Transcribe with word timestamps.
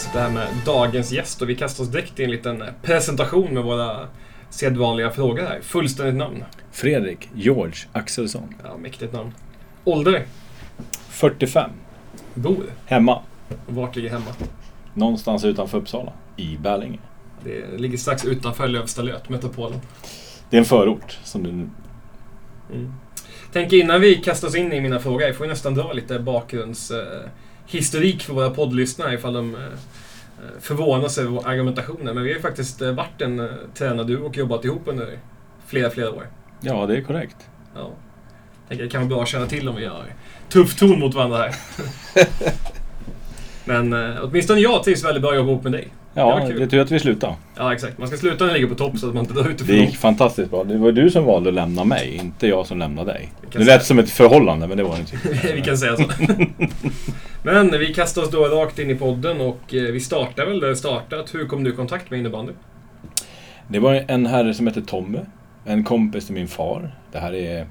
sitta 0.00 0.20
här 0.20 0.30
med 0.30 0.48
dagens 0.66 1.12
gäst 1.12 1.42
och 1.42 1.48
vi 1.48 1.56
kastar 1.56 1.84
oss 1.84 1.90
direkt 1.90 2.20
i 2.20 2.24
en 2.24 2.30
liten 2.30 2.64
presentation 2.82 3.54
med 3.54 3.62
våra 3.62 4.08
sedvanliga 4.50 5.10
frågor 5.10 5.42
här. 5.42 5.60
Fullständigt 5.62 6.14
namn? 6.14 6.44
Fredrik 6.72 7.28
George 7.34 7.74
Axelsson. 7.92 8.54
Ja, 8.64 8.76
mäktigt 8.76 9.12
namn. 9.12 9.32
Ålder? 9.84 10.26
45. 11.08 11.70
Bor? 12.34 12.64
Hemma. 12.86 13.22
Vart 13.66 13.96
ligger 13.96 14.10
hemma? 14.10 14.30
Någonstans 14.94 15.44
utanför 15.44 15.78
Uppsala. 15.78 16.12
I 16.36 16.56
Bärlinge. 16.56 16.98
Det 17.44 17.78
ligger 17.78 17.98
strax 17.98 18.24
utanför 18.24 18.68
Lövstalöt, 18.68 19.28
metropolen. 19.28 19.80
Det 20.50 20.56
är 20.56 20.58
en 20.58 20.64
förort 20.64 21.18
som 21.24 21.42
du... 21.42 21.50
Mm. 21.50 21.70
Tänk 23.52 23.72
innan 23.72 24.00
vi 24.00 24.14
kastar 24.14 24.48
oss 24.48 24.54
in 24.54 24.72
i 24.72 24.80
mina 24.80 24.98
frågor, 24.98 25.22
jag 25.22 25.36
får 25.36 25.46
nästan 25.46 25.74
dra 25.74 25.92
lite 25.92 26.18
bakgrundshistorik 26.18 27.24
eh, 27.24 27.30
för 28.22 28.32
våra 28.32 28.50
poddlyssnare 28.50 29.14
ifall 29.14 29.32
de 29.32 29.54
eh, 29.54 29.60
förvånas 30.60 31.18
över 31.18 31.30
vår 31.30 31.48
argumentationer. 31.48 32.14
Men 32.14 32.22
vi 32.22 32.30
har 32.30 32.36
ju 32.36 32.42
faktiskt 32.42 32.82
eh, 32.82 32.92
varit 32.92 33.20
en 33.20 33.40
eh, 33.40 33.46
tränarduo 33.74 34.26
och 34.26 34.36
jobbat 34.36 34.64
ihop 34.64 34.82
under 34.84 35.18
flera, 35.66 35.90
flera 35.90 36.10
år. 36.10 36.26
Ja, 36.60 36.86
det 36.86 36.96
är 36.96 37.02
korrekt. 37.02 37.36
Ja. 37.74 37.90
Tänker 38.68 38.84
det 38.84 38.90
kan 38.90 39.00
vara 39.00 39.08
bra 39.08 39.22
att 39.22 39.28
känna 39.28 39.46
till 39.46 39.68
om 39.68 39.76
vi 39.76 39.86
har 39.86 40.04
tuff 40.48 40.76
ton 40.76 41.00
mot 41.00 41.14
varandra 41.14 41.38
här. 41.38 41.54
Men 43.64 43.92
eh, 43.92 44.16
åtminstone 44.22 44.60
jag 44.60 44.84
trivs 44.84 45.04
väldigt 45.04 45.22
bra 45.22 45.30
att 45.30 45.36
jobba 45.36 45.50
ihop 45.50 45.62
med 45.62 45.72
dig. 45.72 45.88
Ja, 46.14 46.48
Det 46.48 46.62
är 46.62 46.66
tur 46.66 46.80
att 46.80 46.90
vi 46.90 46.98
slutade. 46.98 47.34
Ja, 47.56 47.72
exakt. 47.72 47.98
Man 47.98 48.08
ska 48.08 48.16
sluta 48.16 48.44
när 48.44 48.46
man 48.46 48.54
ligger 48.54 48.68
på 48.68 48.74
topp 48.74 48.98
så 48.98 49.08
att 49.08 49.14
man 49.14 49.24
inte 49.24 49.34
drar 49.34 49.50
ut 49.50 49.66
det 49.66 49.76
gick 49.76 49.96
fantastiskt 49.96 50.50
bra. 50.50 50.64
Det 50.64 50.78
var 50.78 50.92
du 50.92 51.10
som 51.10 51.24
valde 51.24 51.48
att 51.48 51.54
lämna 51.54 51.84
mig, 51.84 52.14
inte 52.16 52.46
jag 52.46 52.66
som 52.66 52.78
lämnade 52.78 53.12
dig. 53.12 53.28
Det 53.52 53.58
lät 53.64 53.84
som 53.84 53.98
ett 53.98 54.10
förhållande, 54.10 54.66
men 54.66 54.76
det 54.76 54.82
var 54.82 54.94
det 54.94 55.00
inte. 55.00 55.52
vi 55.54 55.62
kan 55.62 55.78
säga 55.78 55.96
så. 55.96 56.02
Men 57.42 57.70
vi 57.70 57.94
kastar 57.94 58.22
oss 58.22 58.30
då 58.30 58.44
rakt 58.44 58.78
in 58.78 58.90
i 58.90 58.94
podden 58.94 59.40
och 59.40 59.74
eh, 59.74 59.82
vi 59.82 60.00
startar 60.00 60.46
väl 60.46 60.60
där 60.60 60.68
det 60.68 60.76
startat. 60.76 61.34
Hur 61.34 61.46
kom 61.46 61.64
du 61.64 61.70
i 61.70 61.76
kontakt 61.76 62.10
med 62.10 62.18
innebandy? 62.20 62.52
Det 63.68 63.78
var 63.78 64.04
en 64.08 64.26
herre 64.26 64.54
som 64.54 64.66
hette 64.66 64.82
Tommy. 64.82 65.18
En 65.64 65.84
kompis 65.84 66.26
till 66.26 66.34
min 66.34 66.48
far. 66.48 66.94
Det 67.12 67.18
här 67.18 67.34
är... 67.34 67.66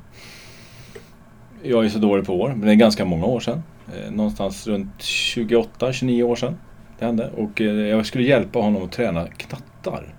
Jag 1.64 1.86
är 1.86 1.90
så 1.90 2.00
dålig 2.00 2.26
på 2.26 2.42
år, 2.42 2.50
men 2.50 2.62
det 2.62 2.72
är 2.72 2.76
ganska 2.76 3.06
många 3.06 3.26
år 3.26 3.40
sedan. 3.40 3.64
Eh, 3.88 4.12
Någonstans 4.12 4.68
runt 4.68 4.98
28-29 5.00 6.24
år 6.24 6.36
sedan 6.36 6.58
det 7.00 7.06
hände. 7.06 7.32
Och 7.38 7.62
eh, 7.62 7.68
jag 7.68 8.06
skulle 8.06 8.24
hjälpa 8.24 8.60
honom 8.60 8.84
att 8.84 8.92
träna 8.92 9.28
knattar. 9.28 10.16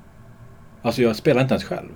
Alltså 0.82 1.02
jag 1.02 1.16
spelar 1.16 1.42
inte 1.42 1.54
ens 1.54 1.64
själv. 1.64 1.88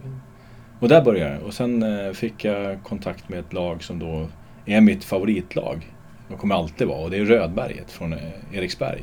Och 0.81 0.89
där 0.89 1.03
började 1.05 1.35
det. 1.35 1.41
Och 1.41 1.55
sen 1.55 1.83
eh, 1.83 2.13
fick 2.13 2.45
jag 2.45 2.83
kontakt 2.83 3.29
med 3.29 3.39
ett 3.39 3.53
lag 3.53 3.83
som 3.83 3.99
då 3.99 4.29
är 4.67 4.81
mitt 4.81 5.05
favoritlag. 5.05 5.95
Och 6.29 6.39
kommer 6.39 6.55
alltid 6.55 6.87
vara. 6.87 7.01
Och 7.01 7.11
det 7.11 7.17
är 7.17 7.25
Rödberget 7.25 7.91
från 7.91 8.13
eh, 8.13 8.19
Eriksberg. 8.53 9.03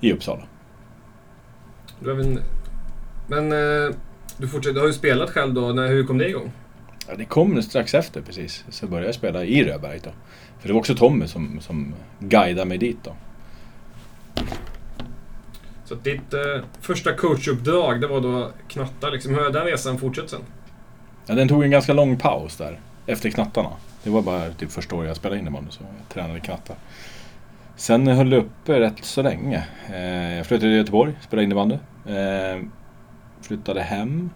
I 0.00 0.12
Uppsala. 0.12 0.42
Men 3.28 3.50
du, 4.38 4.48
fortsätter, 4.48 4.74
du 4.74 4.80
har 4.80 4.86
ju 4.86 4.92
spelat 4.92 5.30
själv 5.30 5.54
då. 5.54 5.60
När, 5.60 5.88
hur 5.88 6.04
kom 6.04 6.18
det 6.18 6.28
igång? 6.28 6.52
Ja, 7.08 7.14
det 7.16 7.24
kom 7.24 7.62
strax 7.62 7.94
efter 7.94 8.22
precis. 8.22 8.64
Så 8.68 8.86
började 8.86 9.06
jag 9.06 9.14
spela 9.14 9.44
i 9.44 9.64
Rödberg 9.64 10.00
då. 10.04 10.10
För 10.58 10.68
det 10.68 10.74
var 10.74 10.80
också 10.80 10.94
Tommy 10.94 11.26
som, 11.26 11.60
som 11.60 11.94
guidade 12.18 12.64
mig 12.64 12.78
dit 12.78 12.98
då. 13.02 13.16
Så 15.84 15.94
ditt 15.94 16.34
eh, 16.34 16.64
första 16.80 17.12
coachuppdrag, 17.12 18.00
det 18.00 18.06
var 18.06 18.20
då 18.20 18.50
knatta 18.68 19.10
liksom. 19.10 19.34
Hur 19.34 19.42
har 19.42 19.50
den 19.50 19.64
resan 19.64 19.98
fortsatt 19.98 20.30
sen? 20.30 20.40
Ja, 21.26 21.34
den 21.34 21.48
tog 21.48 21.64
en 21.64 21.70
ganska 21.70 21.92
lång 21.92 22.16
paus 22.16 22.56
där. 22.56 22.80
Efter 23.06 23.30
knattarna. 23.30 23.70
Det 24.02 24.10
var 24.10 24.22
bara 24.22 24.50
typ 24.50 24.72
första 24.72 24.96
året 24.96 25.08
jag 25.08 25.16
spelade 25.16 25.40
innebandy 25.40 25.70
så 25.70 25.82
jag 25.82 26.08
tränade 26.08 26.40
knattar. 26.40 26.76
Sen 27.76 28.06
höll 28.06 28.30
det 28.30 28.36
uppe 28.36 28.80
rätt 28.80 29.04
så 29.04 29.22
länge. 29.22 29.64
Eh, 29.92 30.36
jag 30.36 30.46
flyttade 30.46 30.70
till 30.70 30.76
Göteborg, 30.76 31.14
spelade 31.20 31.44
innebandy. 31.44 31.74
Eh, 32.06 32.62
flyttade 33.42 33.82
hem. 33.82 34.30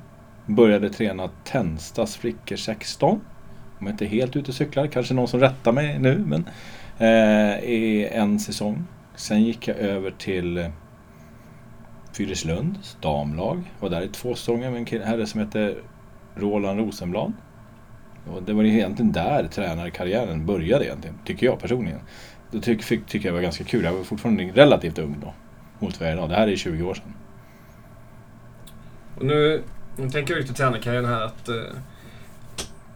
Började 0.47 0.91
träna 0.91 1.31
Tänstas 1.45 2.17
flickor 2.17 2.57
16. 2.57 3.21
Om 3.79 3.87
jag 3.87 3.91
inte 3.93 4.05
är 4.05 4.09
helt 4.09 4.37
ute 4.37 4.51
och 4.51 4.55
cyklar, 4.55 4.87
kanske 4.87 5.15
någon 5.15 5.29
som 5.29 5.41
rättar 5.41 5.73
mig 5.73 5.99
nu. 5.99 6.25
Men, 6.27 6.45
eh, 6.99 7.59
I 7.65 8.09
en 8.13 8.41
säsong. 8.41 8.85
Sen 9.21 9.43
gick 9.43 9.69
jag 9.69 9.77
över 9.77 10.11
till 10.11 10.59
eh, 10.59 10.67
Fyrislunds 12.17 12.97
damlag. 13.01 13.73
Var 13.81 13.91
där 13.91 14.03
i 14.03 14.09
två 14.09 14.35
säsonger 14.35 14.71
med 14.71 14.93
en 14.93 15.03
herre 15.03 15.27
som 15.27 15.41
hette 15.41 15.75
Roland 16.35 16.81
Rosenblad. 16.81 17.33
Och 18.27 18.43
det 18.43 18.53
var 18.53 18.65
egentligen 18.65 19.13
där 19.13 19.49
tränarkarriären 19.49 20.47
började 20.47 20.85
egentligen, 20.85 21.19
tycker 21.25 21.47
jag 21.47 21.59
personligen. 21.61 22.01
Det 22.51 22.61
tyck, 22.61 22.83
fick, 22.83 23.07
tycker 23.07 23.29
jag 23.29 23.35
var 23.35 23.41
ganska 23.41 23.65
kul. 23.65 23.85
Jag 23.85 23.93
var 23.93 24.05
fortfarande 24.05 24.45
relativt 24.45 24.99
ung 24.99 25.17
då. 25.21 25.35
Mot 25.79 26.01
vad 26.01 26.09
jag 26.09 26.13
är 26.13 26.17
idag. 26.17 26.29
Det 26.29 26.37
här 26.37 26.49
är 26.49 26.57
20 26.57 26.83
år 26.83 26.95
sedan. 26.95 27.15
Och 29.17 29.27
nu, 29.27 29.63
nu 29.97 30.11
tänker 30.11 30.35
jag 30.35 30.41
lite 30.41 30.55
tränarkarriären 30.55 31.05
här 31.05 31.23
att 31.23 31.49
eh, 31.49 31.55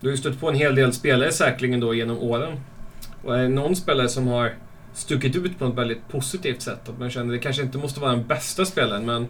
du 0.00 0.06
har 0.06 0.10
ju 0.10 0.16
stött 0.16 0.40
på 0.40 0.48
en 0.48 0.54
hel 0.54 0.74
del 0.74 0.92
spelare 0.92 1.32
säkerligen 1.32 1.80
då 1.80 1.94
genom 1.94 2.18
åren. 2.18 2.60
Och 3.24 3.38
är 3.38 3.42
det 3.42 3.48
någon 3.48 3.76
spelare 3.76 4.08
som 4.08 4.26
har 4.26 4.54
stuckit 4.94 5.36
ut 5.36 5.58
på 5.58 5.66
ett 5.66 5.74
väldigt 5.74 6.08
positivt 6.08 6.62
sätt? 6.62 6.88
Att 6.88 6.98
man 6.98 7.10
känner 7.10 7.32
det 7.32 7.38
kanske 7.38 7.62
inte 7.62 7.78
måste 7.78 8.00
vara 8.00 8.10
den 8.10 8.26
bästa 8.26 8.64
spelaren, 8.64 9.06
men 9.06 9.26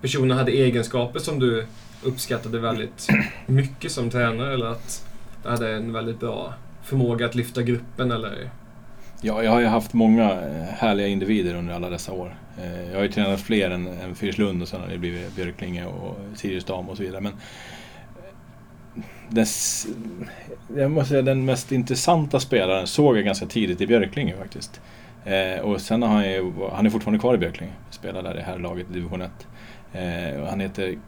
personen 0.00 0.38
hade 0.38 0.52
egenskaper 0.52 1.18
som 1.18 1.40
du 1.40 1.66
uppskattade 2.02 2.58
väldigt 2.58 3.08
mycket 3.46 3.92
som 3.92 4.10
tränare 4.10 4.54
eller 4.54 4.66
att 4.66 5.06
det 5.42 5.50
hade 5.50 5.72
en 5.72 5.92
väldigt 5.92 6.20
bra 6.20 6.54
förmåga 6.82 7.26
att 7.26 7.34
lyfta 7.34 7.62
gruppen 7.62 8.10
eller... 8.10 8.50
Ja, 9.20 9.42
jag 9.42 9.50
har 9.50 9.60
ju 9.60 9.66
haft 9.66 9.92
många 9.92 10.32
eh, 10.32 10.62
härliga 10.78 11.06
individer 11.06 11.54
under 11.54 11.74
alla 11.74 11.90
dessa 11.90 12.12
år. 12.12 12.36
Eh, 12.58 12.90
jag 12.90 12.96
har 12.96 13.02
ju 13.02 13.12
tränat 13.12 13.40
fler 13.40 13.70
än, 13.70 13.86
än 13.86 14.14
Fyrslund 14.14 14.62
och 14.62 14.68
sen 14.68 14.80
har 14.80 14.88
det 14.88 14.98
blivit 14.98 15.36
Björklinge 15.36 15.86
och 15.86 16.16
Sirius 16.34 16.64
Dam 16.64 16.88
och 16.88 16.96
så 16.96 17.02
vidare. 17.02 17.20
Men 17.20 17.32
den, 19.28 19.46
jag 20.76 20.90
måste 20.90 21.08
säga 21.08 21.22
den 21.22 21.44
mest 21.44 21.72
intressanta 21.72 22.40
spelaren 22.40 22.86
såg 22.86 23.16
jag 23.16 23.24
ganska 23.24 23.46
tidigt 23.46 23.80
i 23.80 23.86
Björklinge 23.86 24.34
faktiskt. 24.36 24.80
Eh, 25.24 25.60
och 25.60 25.80
sen 25.80 26.02
har 26.02 26.08
han 26.08 26.30
ju, 26.30 26.52
han 26.72 26.86
är 26.86 26.90
fortfarande 26.90 27.20
kvar 27.20 27.34
i 27.34 27.38
Björklinge. 27.38 27.72
Spelar 27.90 28.22
där 28.22 28.38
i 28.38 28.42
här 28.42 28.58
laget 28.58 28.90
i 28.90 28.92
division 28.92 29.22
1. 29.22 29.30
Eh, 29.92 30.40
och 30.40 30.48
han 30.48 30.60
heter 30.60 30.98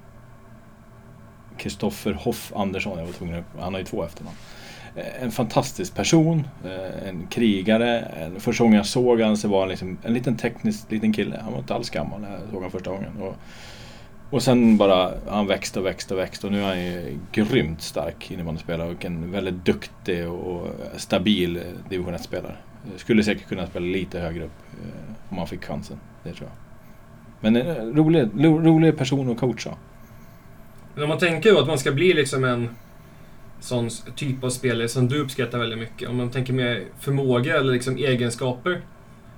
Kristoffer 1.56 2.12
Hoff 2.12 2.52
Andersson. 2.56 2.98
Jag 2.98 3.06
var 3.06 3.12
tvungen 3.12 3.38
att, 3.38 3.62
han 3.62 3.74
har 3.74 3.80
ju 3.80 3.86
två 3.86 4.04
efternamn. 4.04 4.36
Eh, 4.96 5.22
En 5.22 5.30
fantastisk 5.30 5.94
person, 5.94 6.48
eh, 6.64 7.08
en 7.08 7.26
krigare. 7.26 7.98
En, 7.98 8.40
första 8.40 8.64
gången 8.64 8.76
jag 8.76 8.86
såg 8.86 9.20
honom 9.20 9.36
så 9.36 9.48
var 9.48 9.60
han 9.60 9.68
liksom 9.68 9.98
en 10.02 10.14
liten 10.14 10.36
teknisk 10.36 10.90
liten 10.90 11.12
kille. 11.12 11.40
Han 11.42 11.52
var 11.52 11.58
inte 11.58 11.74
alls 11.74 11.90
gammal 11.90 12.20
när 12.20 12.30
jag 12.30 12.40
såg 12.40 12.54
honom 12.54 12.70
första 12.70 12.90
gången. 12.90 13.16
Och, 13.20 13.36
och 14.30 14.42
sen 14.42 14.76
bara, 14.76 15.12
han 15.28 15.46
växte 15.46 15.80
och 15.80 15.86
växte 15.86 16.14
och 16.14 16.20
växte 16.20 16.46
och 16.46 16.52
nu 16.52 16.60
är 16.60 16.66
han 16.66 16.84
ju 16.84 17.18
grymt 17.32 17.82
stark 17.82 18.30
innebandyspelare 18.30 18.90
och 18.90 19.04
en 19.04 19.32
väldigt 19.32 19.64
duktig 19.64 20.28
och 20.28 20.68
stabil 20.96 21.62
division 21.88 22.14
1-spelare. 22.14 22.56
Skulle 22.96 23.24
säkert 23.24 23.48
kunna 23.48 23.66
spela 23.66 23.86
lite 23.86 24.20
högre 24.20 24.44
upp 24.44 24.60
eh, 24.72 25.32
om 25.32 25.38
han 25.38 25.46
fick 25.46 25.64
chansen, 25.64 26.00
det 26.22 26.32
tror 26.32 26.48
jag. 26.48 26.56
Men 27.40 27.56
en 27.56 27.96
rolig, 27.96 28.28
rolig 28.66 28.98
person 28.98 29.30
att 29.30 29.38
coacha. 29.38 29.74
Men 30.94 31.02
om 31.02 31.08
man 31.08 31.18
tänker 31.18 31.52
då 31.52 31.60
att 31.60 31.66
man 31.66 31.78
ska 31.78 31.92
bli 31.92 32.14
liksom 32.14 32.44
en 32.44 32.68
sån 33.60 33.88
typ 34.16 34.44
av 34.44 34.50
spelare 34.50 34.88
som 34.88 35.08
du 35.08 35.20
uppskattar 35.20 35.58
väldigt 35.58 35.78
mycket. 35.78 36.08
Om 36.08 36.16
man 36.16 36.30
tänker 36.30 36.52
mer 36.52 36.84
förmåga 36.98 37.56
eller 37.56 37.72
liksom 37.72 37.96
egenskaper. 37.96 38.80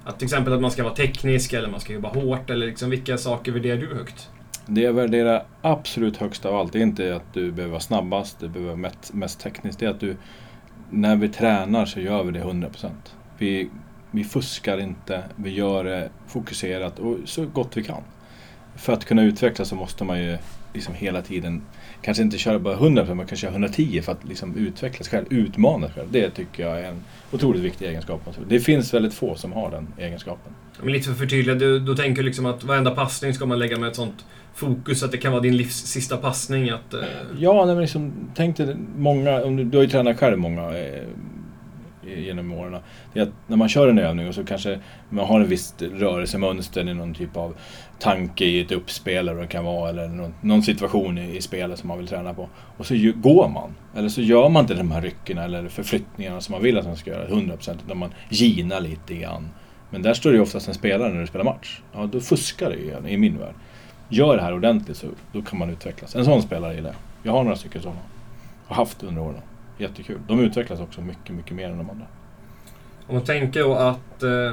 Att 0.05 0.19
till 0.19 0.27
exempel 0.27 0.53
att 0.53 0.61
man 0.61 0.71
ska 0.71 0.83
vara 0.83 0.95
teknisk 0.95 1.53
eller 1.53 1.71
man 1.71 1.81
ska 1.81 1.93
jobba 1.93 2.09
hårt 2.09 2.51
eller 2.51 2.67
liksom 2.67 2.91
vilka 2.91 3.19
saker 3.19 3.53
värderar 3.53 3.77
du 3.77 3.95
högt? 3.95 4.31
Det 4.67 4.81
jag 4.81 4.93
värderar 4.93 5.45
absolut 5.63 6.17
högst 6.17 6.47
av 6.47 6.57
allt, 6.57 6.73
det 6.73 6.79
är 6.79 6.83
inte 6.83 7.17
att 7.17 7.35
du 7.35 7.53
behöver 7.53 7.73
vara 7.73 7.81
snabbast, 7.81 8.41
du 8.41 8.49
behöver 8.49 8.77
vara 8.77 8.93
mest, 9.13 9.41
tekniskt. 9.41 9.79
Det 9.79 9.87
är 9.87 9.91
att 9.91 10.01
du, 10.01 10.17
när 10.91 11.17
vi 11.17 11.29
tränar 11.29 11.87
så 11.87 12.01
gör 12.01 12.25
vi 12.25 12.33
det 12.33 12.41
100%. 12.41 12.91
Vi, 13.39 13.71
vi 14.11 14.25
fuskar 14.25 14.79
inte, 14.81 15.23
vi 15.37 15.51
gör 15.51 15.85
det 15.85 16.11
fokuserat 16.27 16.99
och 16.99 17.17
så 17.25 17.47
gott 17.47 17.77
vi 17.77 17.85
kan. 17.85 18.03
För 18.77 18.93
att 18.93 19.05
kunna 19.05 19.23
utvecklas 19.23 19.69
så 19.69 19.75
måste 19.75 20.05
man 20.05 20.23
ju 20.23 20.39
liksom 20.75 20.95
hela 20.95 21.23
tiden, 21.23 21.63
kanske 22.03 22.23
inte 22.23 22.39
köra 22.39 22.59
bara 22.59 22.77
100% 22.77 23.15
man 23.15 23.27
kan 23.27 23.39
köra 23.39 23.51
110 23.51 24.03
för 24.03 24.13
att 24.13 24.25
liksom 24.25 24.57
utvecklas 24.57 25.09
själv, 25.09 25.27
utmana 25.31 25.87
sig 25.87 25.95
själv. 25.95 26.09
Det 26.13 26.31
tycker 26.31 26.63
jag 26.63 26.81
är 26.81 26.89
en 26.89 27.03
otroligt 27.33 27.63
viktig 27.63 27.87
egenskap. 27.87 28.23
Alltså, 28.27 28.43
det 28.49 28.61
finns 28.61 28.95
väldigt 28.95 29.15
få 29.15 29.35
som 29.35 29.53
har 29.53 29.71
den 29.71 29.87
egenskapen. 29.99 30.53
Men 30.83 30.93
lite 30.93 31.05
för 31.05 31.13
att 31.13 31.19
förtydliga, 31.19 31.55
du, 31.55 31.79
då 31.79 31.97
tänker 31.97 32.23
du 32.23 32.27
liksom 32.27 32.47
att 32.47 32.65
varenda 32.65 32.91
passning 32.91 33.35
ska 33.35 33.47
man 33.47 33.59
lägga 33.59 33.79
med 33.79 33.89
ett 33.89 33.97
sånt 33.97 34.25
fokus 34.55 35.03
att 35.03 35.11
det 35.11 35.19
kan 35.19 35.33
vara 35.33 35.43
din 35.43 35.57
livs 35.57 35.87
sista 35.87 36.17
passning. 36.17 36.71
Att, 36.71 36.95
eh, 36.95 37.01
Ja, 37.39 37.65
nej, 37.65 37.75
men 37.75 37.83
liksom, 37.83 38.13
tänk 38.35 38.57
dig 38.57 38.77
många, 38.97 39.43
om 39.43 39.57
du, 39.57 39.65
du 39.65 39.79
har 39.79 39.83
ju 39.83 39.91
tränat 39.91 40.19
själv 40.19 40.39
många 40.39 40.79
eh, 40.79 41.03
genom 42.17 42.53
åren. 42.53 42.77
Det 43.13 43.21
är 43.21 43.23
att 43.23 43.33
när 43.47 43.57
man 43.57 43.69
kör 43.69 43.89
en 43.89 43.99
övning 43.99 44.29
och 44.29 44.35
så 44.35 44.45
kanske 44.45 44.79
man 45.09 45.27
har 45.27 45.41
en 45.41 45.49
viss 45.49 45.75
rörelsemönster 45.79 46.89
i 46.89 46.95
någon 46.95 47.15
typ 47.15 47.37
av 47.37 47.55
tanke 47.99 48.45
i 48.45 48.61
ett 48.61 48.73
uppspel 48.73 49.17
eller 49.17 49.35
vad 49.35 49.45
det 49.45 49.49
kan 49.49 49.65
vara 49.65 49.91
eller 49.91 50.09
någon, 50.09 50.35
någon 50.41 50.63
situation 50.63 51.19
i, 51.19 51.37
i 51.37 51.41
spelet 51.41 51.79
som 51.79 51.89
man 51.89 51.99
vill 51.99 52.09
träna 52.09 52.35
på. 52.35 52.49
Och 52.77 52.87
så 52.87 52.95
ju, 52.95 53.13
går 53.13 53.49
man. 53.49 53.75
Eller 53.97 54.09
så 54.09 54.21
gör 54.21 54.49
man 54.49 54.63
inte 54.63 54.75
de 54.75 54.91
här 54.91 55.03
rycken 55.03 55.39
eller 55.39 55.69
förflyttningarna 55.69 56.41
som 56.41 56.53
man 56.53 56.63
vill 56.63 56.79
att 56.79 56.87
man 56.87 56.97
ska 56.97 57.11
göra 57.11 57.27
100% 57.29 57.79
utan 57.87 57.99
man 57.99 58.11
ginar 58.29 58.81
lite 58.81 59.15
grann. 59.15 59.49
Men 59.91 60.03
där 60.03 60.15
står 60.15 60.31
det 60.31 60.37
ju 60.37 60.43
oftast 60.43 60.69
en 60.69 60.75
spelare 60.75 61.13
när 61.13 61.21
du 61.21 61.27
spelar 61.27 61.45
match. 61.45 61.81
Ja, 61.93 62.07
då 62.13 62.21
fuskar 62.21 62.71
du 62.71 62.77
ju 62.77 63.13
i 63.13 63.17
min 63.17 63.39
värld. 63.39 63.55
Gör 64.11 64.37
det 64.37 64.43
här 64.43 64.55
ordentligt 64.55 64.97
så 64.97 65.07
då 65.33 65.43
kan 65.43 65.59
man 65.59 65.71
utvecklas. 65.71 66.17
En 66.17 66.25
sån 66.25 66.43
spelare 66.43 66.75
gillar 66.75 66.91
jag. 66.91 66.97
Jag 67.23 67.33
har 67.33 67.43
några 67.43 67.57
stycken 67.57 67.83
sådana. 67.83 68.01
Har 68.67 68.77
haft 68.77 69.03
under 69.03 69.23
åren. 69.23 69.41
Jättekul. 69.79 70.19
De 70.29 70.41
utvecklas 70.41 70.81
också 70.81 71.01
mycket, 71.01 71.35
mycket 71.35 71.53
mer 71.53 71.71
än 71.71 71.79
de 71.79 71.91
andra. 71.91 72.07
Om 73.07 73.15
man 73.15 73.25
tänker 73.25 73.61
då 73.61 73.75
att... 73.75 74.23
Eh, 74.23 74.53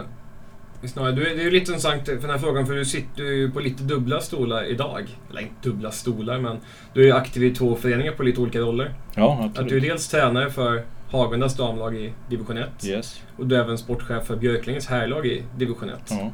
snarare, 0.88 1.12
du, 1.12 1.24
det 1.24 1.30
är 1.30 1.44
ju 1.44 1.51
lite 1.51 1.71
intressant 1.71 2.06
för 2.06 2.15
den 2.15 2.30
här 2.30 2.38
frågan 2.38 2.68
för 2.68 2.74
du 2.74 2.86
sitter 2.86 3.24
ju 3.24 3.51
på 3.51 3.59
lite 3.59 3.83
dubbla 3.83 4.21
stolar 4.21 4.63
idag. 4.63 5.07
Eller 5.30 5.42
inte 5.42 5.69
dubbla 5.69 5.92
stolar 5.92 6.39
men 6.39 6.57
du 6.94 7.01
är 7.01 7.06
ju 7.06 7.12
aktiv 7.12 7.44
i 7.44 7.56
två 7.56 7.75
föreningar 7.75 8.12
på 8.12 8.24
lite 8.24 8.42
olika 8.42 8.59
roller. 8.59 8.94
Ja, 9.15 9.33
absolut. 9.33 9.57
Att 9.59 9.69
du 9.69 9.77
är 9.77 9.81
dels 9.81 10.07
tränare 10.07 10.50
för 10.50 10.83
Hagundas 11.12 11.57
damlag 11.57 11.95
i 11.95 12.13
division 12.30 12.57
1. 12.57 12.86
Yes. 12.86 13.21
Och 13.38 13.48
du 13.48 13.56
är 13.56 13.59
även 13.63 13.77
sportchef 13.77 14.25
för 14.25 14.36
Björklingens 14.36 14.88
herrlag 14.88 15.25
i 15.25 15.44
division 15.57 15.89
1. 15.89 16.00
Ja. 16.09 16.31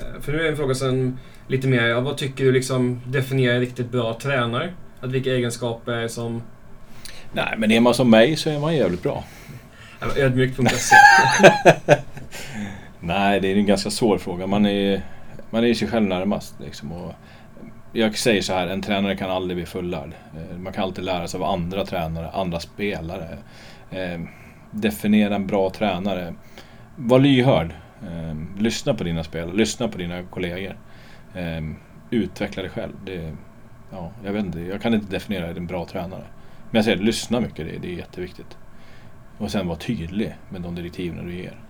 Eh, 0.00 0.20
För 0.20 0.32
nu 0.32 0.46
är 0.46 0.50
en 0.50 0.56
fråga 0.56 0.74
sen 0.74 1.18
lite 1.46 1.68
mer, 1.68 1.82
ja, 1.86 2.00
vad 2.00 2.16
tycker 2.16 2.44
du 2.44 2.52
liksom 2.52 3.00
definierar 3.06 3.54
en 3.54 3.60
riktigt 3.60 3.90
bra 3.90 4.14
tränare? 4.22 4.72
Att 5.00 5.10
vilka 5.12 5.30
egenskaper 5.30 6.08
som... 6.08 6.42
Nej, 7.32 7.54
men 7.58 7.70
är 7.70 7.80
man 7.80 7.94
som 7.94 8.10
mig 8.10 8.36
så 8.36 8.50
är 8.50 8.58
man 8.58 8.76
jävligt 8.76 9.02
bra. 9.02 9.24
Ödmjukt.se. 10.16 10.96
Nej, 13.00 13.40
det 13.40 13.48
är 13.52 13.56
en 13.56 13.66
ganska 13.66 13.90
svår 13.90 14.18
fråga. 14.18 14.46
Man 14.46 14.66
är, 14.66 15.02
man 15.50 15.64
är 15.64 15.74
sig 15.74 15.88
själv 15.88 16.06
närmast. 16.06 16.54
Liksom, 16.60 16.92
och 16.92 17.12
jag 17.92 18.18
säger 18.18 18.42
så 18.42 18.52
här, 18.52 18.66
en 18.66 18.82
tränare 18.82 19.16
kan 19.16 19.30
aldrig 19.30 19.56
bli 19.56 19.66
fullärd. 19.66 20.10
Eh, 20.36 20.58
Man 20.58 20.72
kan 20.72 20.84
alltid 20.84 21.04
lära 21.04 21.28
sig 21.28 21.38
av 21.38 21.44
andra 21.44 21.86
tränare, 21.86 22.30
andra 22.30 22.60
spelare. 22.60 23.38
Eh, 23.90 24.20
definiera 24.70 25.34
en 25.34 25.46
bra 25.46 25.70
tränare. 25.70 26.34
Var 26.96 27.18
lyhörd. 27.18 27.70
Eh, 28.06 28.62
lyssna 28.62 28.94
på 28.94 29.04
dina 29.04 29.24
spelare, 29.24 29.56
lyssna 29.56 29.88
på 29.88 29.98
dina 29.98 30.22
kollegor. 30.22 30.76
Eh, 31.34 31.60
utveckla 32.10 32.62
dig 32.62 32.70
själv. 32.70 32.92
Det, 33.04 33.36
ja, 33.90 34.12
jag, 34.24 34.32
vet 34.32 34.44
inte, 34.44 34.60
jag 34.60 34.82
kan 34.82 34.94
inte 34.94 35.10
definiera 35.10 35.46
en 35.46 35.66
bra 35.66 35.86
tränare. 35.86 36.24
Men 36.70 36.78
jag 36.78 36.84
säger, 36.84 36.98
lyssna 36.98 37.40
mycket, 37.40 37.66
det, 37.66 37.78
det 37.78 37.92
är 37.92 37.96
jätteviktigt. 37.96 38.58
Och 39.38 39.50
sen 39.50 39.66
vara 39.66 39.78
tydlig 39.78 40.34
med 40.48 40.60
de 40.60 40.74
direktiven 40.74 41.26
du 41.26 41.34
ger. 41.34 41.60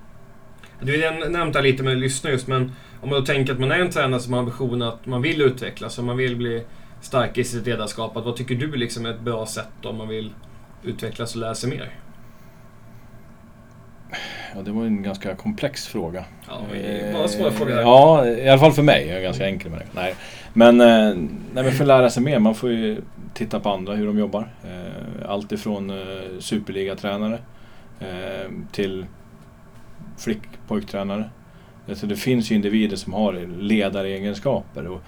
Du 0.80 1.02
har 1.02 1.28
nämnt 1.28 1.62
lite 1.62 1.82
med 1.82 1.98
lyssna 1.98 2.30
just, 2.30 2.46
men 2.46 2.72
om 3.00 3.08
man 3.10 3.20
då 3.20 3.26
tänker 3.26 3.52
att 3.52 3.60
man 3.60 3.70
är 3.70 3.78
en 3.78 3.90
tränare 3.90 4.20
som 4.20 4.32
har 4.32 4.40
ambition 4.40 4.82
att 4.82 5.06
man 5.06 5.22
vill 5.22 5.42
utvecklas 5.42 5.98
och 5.98 6.04
man 6.04 6.16
vill 6.16 6.36
bli 6.36 6.64
stark 7.00 7.38
i 7.38 7.44
sitt 7.44 7.66
ledarskap. 7.66 8.16
Att 8.16 8.24
vad 8.24 8.36
tycker 8.36 8.54
du 8.54 8.76
liksom 8.76 9.06
är 9.06 9.10
ett 9.10 9.20
bra 9.20 9.46
sätt 9.46 9.84
om 9.84 9.96
man 9.96 10.08
vill 10.08 10.32
utvecklas 10.82 11.34
och 11.34 11.40
lära 11.40 11.54
sig 11.54 11.70
mer? 11.70 11.92
Ja, 14.56 14.62
det 14.62 14.70
var 14.72 14.84
en 14.84 15.02
ganska 15.02 15.34
komplex 15.34 15.86
fråga. 15.86 16.24
Ja, 16.48 16.60
det 16.72 17.12
bara 17.12 17.28
svåra 17.28 17.50
frågor. 17.50 17.80
Ja, 17.80 18.26
i 18.26 18.48
alla 18.48 18.60
fall 18.60 18.72
för 18.72 18.82
mig. 18.82 19.06
Jag 19.08 19.18
är 19.18 19.22
ganska 19.22 19.46
enkel 19.46 19.70
med 19.70 19.80
det. 19.80 19.86
Nej. 19.94 20.14
Men, 20.52 20.80
eh, 20.80 20.86
nej, 21.54 21.64
men 21.64 21.72
för 21.72 21.84
att 21.84 21.88
lära 21.88 22.10
sig 22.10 22.22
mer, 22.22 22.38
man 22.38 22.54
får 22.54 22.70
ju 22.70 23.02
titta 23.34 23.60
på 23.60 23.68
andra, 23.70 23.94
hur 23.94 24.06
de 24.06 24.18
jobbar. 24.18 24.48
Eh, 24.64 25.30
Allt 25.30 25.52
ifrån 25.52 25.90
eh, 25.90 26.38
superligatränare 26.40 27.38
eh, 28.00 28.50
till 28.72 29.06
flick-pojktränare. 30.18 31.24
Alltså 31.88 32.06
det 32.06 32.16
finns 32.16 32.50
ju 32.50 32.54
individer 32.54 32.96
som 32.96 33.12
har 33.12 33.32
ledaregenskaper. 33.58 34.86
Och 34.86 35.00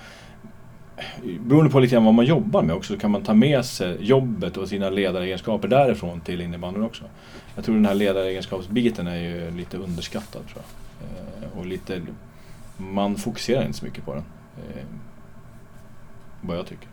beroende 1.41 1.71
på 1.71 1.81
lite 1.81 1.99
vad 1.99 2.15
man 2.15 2.25
jobbar 2.25 2.63
med 2.63 2.77
också, 2.77 2.95
så 2.95 3.01
kan 3.01 3.11
man 3.11 3.23
ta 3.23 3.35
med 3.35 3.65
sig 3.65 3.97
jobbet 4.01 4.57
och 4.57 4.69
sina 4.69 4.91
ledaregenskaper 4.91 5.69
därifrån 5.69 6.21
till 6.21 6.41
innebandyn 6.41 6.85
också. 6.85 7.05
Jag 7.55 7.65
tror 7.65 7.75
den 7.75 7.87
här 7.87 7.95
ledaregenskapsbiten 7.95 9.07
är 9.07 9.17
ju 9.17 9.51
lite 9.51 9.77
underskattad 9.77 10.43
tror 10.53 10.63
jag. 10.63 11.43
Eh, 11.43 11.59
och 11.59 11.67
lite, 11.67 12.03
man 12.77 13.17
fokuserar 13.17 13.67
inte 13.67 13.79
så 13.79 13.85
mycket 13.85 14.05
på 14.05 14.15
den. 14.15 14.25
Eh, 14.57 14.85
vad 16.41 16.57
jag 16.57 16.67
tycker. 16.67 16.89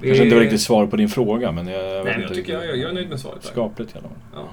Det 0.00 0.06
Kanske 0.06 0.24
inte 0.24 0.36
var 0.36 0.42
riktigt 0.42 0.60
svar 0.60 0.86
på 0.86 0.96
din 0.96 1.08
fråga 1.08 1.52
men 1.52 1.66
jag, 1.66 1.84
jag 1.84 2.04
Nej, 2.04 2.14
men 2.14 2.22
jag 2.22 2.34
tycker 2.34 2.52
jag, 2.52 2.78
jag 2.78 2.90
är 2.90 2.94
nöjd 2.94 3.08
med 3.08 3.20
svaret. 3.20 3.42
Där. 3.42 3.48
Skapligt 3.48 3.94
i 3.94 3.98
alla 3.98 4.08
fall. 4.08 4.18
Ja. 4.34 4.48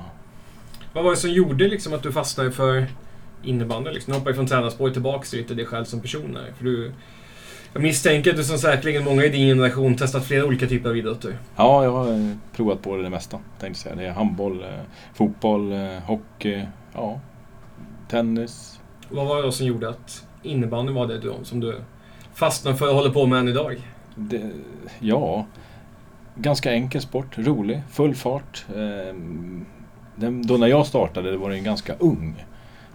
Vad 0.93 1.03
var 1.03 1.11
det 1.11 1.17
som 1.17 1.29
gjorde 1.29 1.67
liksom 1.67 1.93
att 1.93 2.03
du 2.03 2.11
fastnade 2.11 2.51
för 2.51 2.87
innebandy? 3.43 3.91
Liksom? 3.91 4.13
Du 4.13 4.19
hoppade 4.19 4.35
från 4.35 4.47
tränarspåret 4.47 4.93
tillbaka 4.93 5.25
till 5.25 5.57
dig 5.57 5.65
själv 5.65 5.85
som 5.85 6.01
person. 6.01 6.37
Här. 6.41 6.53
För 6.57 6.65
du, 6.65 6.91
jag 7.73 7.81
misstänker 7.81 8.31
att 8.31 8.37
du 8.37 8.43
som 8.43 8.57
säkerligen 8.57 9.03
många 9.03 9.23
i 9.23 9.29
din 9.29 9.47
generation 9.47 9.95
testat 9.95 10.25
flera 10.25 10.45
olika 10.45 10.67
typer 10.67 10.89
av 10.89 10.97
idrotter. 10.97 11.37
Ja, 11.55 11.83
jag 11.83 11.91
har 11.91 12.11
eh, 12.11 12.35
provat 12.55 12.81
på 12.81 12.97
det, 12.97 13.09
mesta. 13.09 13.39
Tänkte 13.59 13.81
säga. 13.81 13.95
Det 13.95 14.05
är 14.05 14.11
handboll, 14.11 14.61
eh, 14.63 14.69
fotboll, 15.13 15.71
eh, 15.71 15.99
hockey, 16.05 16.65
ja, 16.93 17.19
tennis. 18.09 18.79
Vad 19.09 19.27
var 19.27 19.35
det 19.35 19.41
då 19.41 19.51
som 19.51 19.65
gjorde 19.65 19.89
att 19.89 20.27
innebandy 20.43 20.93
var 20.93 21.07
det 21.07 21.19
du, 21.19 21.33
som 21.43 21.59
du 21.59 21.75
fastnade 22.33 22.77
för 22.77 22.89
och 22.89 22.95
håller 22.95 23.09
på 23.09 23.25
med 23.25 23.39
än 23.39 23.47
idag? 23.47 23.75
Det, 24.15 24.51
ja, 24.99 25.45
ganska 26.35 26.71
enkel 26.71 27.01
sport, 27.01 27.37
rolig, 27.37 27.81
full 27.91 28.15
fart. 28.15 28.65
Eh, 28.69 29.15
den, 30.15 30.47
då 30.47 30.57
när 30.57 30.67
jag 30.67 30.87
startade 30.87 31.31
det 31.31 31.37
var 31.37 31.49
den 31.49 31.63
ganska 31.63 31.95
ung. 31.99 32.45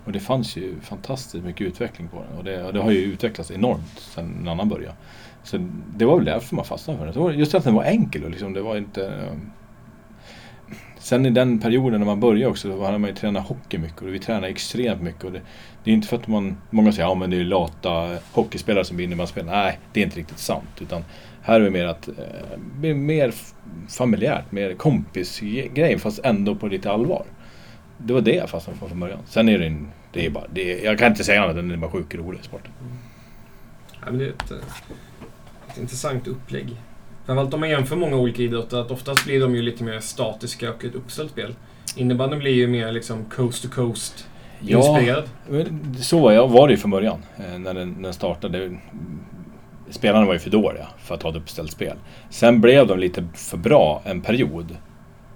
Och 0.04 0.12
det 0.12 0.20
fanns 0.20 0.56
ju 0.56 0.80
fantastiskt 0.80 1.44
mycket 1.44 1.66
utveckling 1.66 2.08
på 2.08 2.16
den. 2.28 2.38
Och 2.38 2.44
det, 2.44 2.64
och 2.64 2.72
det 2.72 2.80
har 2.80 2.90
ju 2.90 2.98
utvecklats 2.98 3.50
enormt 3.50 3.98
sedan 3.98 4.36
en 4.40 4.48
annan 4.48 4.68
början. 4.68 4.94
Så 5.42 5.68
det 5.96 6.04
var 6.04 6.16
väl 6.16 6.24
därför 6.24 6.56
man 6.56 6.64
fastnade 6.64 6.98
för 6.98 7.06
den. 7.06 7.14
Så 7.14 7.32
Just 7.32 7.54
att 7.54 7.64
den 7.64 7.74
var 7.74 7.84
enkel 7.84 8.24
och 8.24 8.30
liksom, 8.30 8.52
det 8.52 8.62
var 8.62 8.76
inte... 8.76 9.06
Eh, 9.06 9.32
sen 10.98 11.26
i 11.26 11.30
den 11.30 11.58
perioden 11.58 12.00
när 12.00 12.06
man 12.06 12.20
började 12.20 12.50
också, 12.50 12.68
då 12.68 12.84
hade 12.84 12.98
man 12.98 13.10
ju 13.10 13.16
tränat 13.16 13.46
hockey 13.46 13.78
mycket 13.78 14.02
och 14.02 14.14
vi 14.14 14.18
tränade 14.18 14.48
extremt 14.48 15.02
mycket. 15.02 15.24
Och 15.24 15.32
det, 15.32 15.40
det 15.84 15.90
är 15.90 15.94
inte 15.94 16.08
för 16.08 16.16
att 16.16 16.28
man... 16.28 16.56
Många 16.70 16.92
säger 16.92 17.12
att 17.12 17.20
ja, 17.20 17.26
det 17.26 17.36
är 17.36 17.44
lata 17.44 18.16
hockeyspelare 18.32 18.84
som 18.84 18.96
blir 18.96 19.06
innebandyspelare. 19.06 19.56
Nej, 19.56 19.78
det 19.92 20.00
är 20.00 20.04
inte 20.04 20.18
riktigt 20.18 20.38
sant. 20.38 20.80
Utan 20.80 21.04
här 21.42 21.60
är 21.60 21.64
det 21.64 21.70
mer 21.70 21.86
att... 21.86 22.08
Eh, 22.08 22.94
mer 22.94 23.34
familjärt, 23.88 24.52
mer 24.52 24.74
kompisgrej 24.74 25.98
fast 25.98 26.18
ändå 26.24 26.54
på 26.54 26.66
lite 26.66 26.90
allvar. 26.90 27.24
Det 28.04 28.12
var 28.12 28.20
det 28.20 28.34
jag 28.34 28.50
fastnade 28.50 28.78
för 28.78 28.88
från 28.88 29.00
början. 29.00 29.18
Sen 29.26 29.48
är 29.48 29.58
det 29.58 29.66
en... 29.66 29.88
Det 30.12 30.26
är 30.26 30.30
bara, 30.30 30.44
det 30.52 30.72
är, 30.72 30.84
jag 30.84 30.98
kan 30.98 31.08
inte 31.10 31.24
säga 31.24 31.42
annat 31.42 31.56
än 31.56 31.68
det 31.68 31.74
är 31.74 31.78
bara 31.78 31.90
sjukt 31.90 32.14
rolig 32.14 32.44
sport. 32.44 32.68
Ja, 33.92 34.06
men 34.10 34.18
det 34.18 34.24
är 34.24 34.28
ett, 34.28 34.50
eh, 34.50 34.56
ett 35.68 35.78
intressant 35.78 36.28
upplägg. 36.28 36.76
Framförallt 37.26 37.54
om 37.54 37.60
man 37.60 37.70
jämför 37.70 37.96
många 37.96 38.16
olika 38.16 38.42
idrotter, 38.42 38.80
att 38.80 38.90
oftast 38.90 39.24
blir 39.24 39.40
de 39.40 39.54
ju 39.54 39.62
lite 39.62 39.84
mer 39.84 40.00
statiska 40.00 40.70
och 40.70 40.84
ett 40.84 40.94
uppställt 40.94 41.30
spel. 41.30 41.54
Innebandyn 41.96 42.38
blir 42.38 42.54
ju 42.54 42.66
mer 42.66 42.92
liksom 42.92 43.24
coast 43.24 43.62
to 43.62 43.68
coast 43.68 44.28
inspirerad. 44.60 45.24
Men 45.48 45.94
Så 45.94 46.20
var, 46.20 46.32
jag, 46.32 46.48
var 46.48 46.68
det 46.68 46.74
ju 46.74 46.78
från 46.78 46.90
början 46.90 47.22
eh, 47.36 47.58
när 47.58 47.74
den, 47.74 48.02
den 48.02 48.12
startade. 48.14 48.78
Spelarna 49.90 50.26
var 50.26 50.32
ju 50.32 50.38
för 50.38 50.50
dåliga 50.50 50.86
för 50.98 51.14
att 51.14 51.22
ha 51.22 51.30
ett 51.30 51.36
uppställt 51.36 51.72
spel. 51.72 51.96
Sen 52.30 52.60
blev 52.60 52.86
de 52.86 52.98
lite 52.98 53.24
för 53.34 53.56
bra 53.56 54.02
en 54.04 54.20
period. 54.20 54.76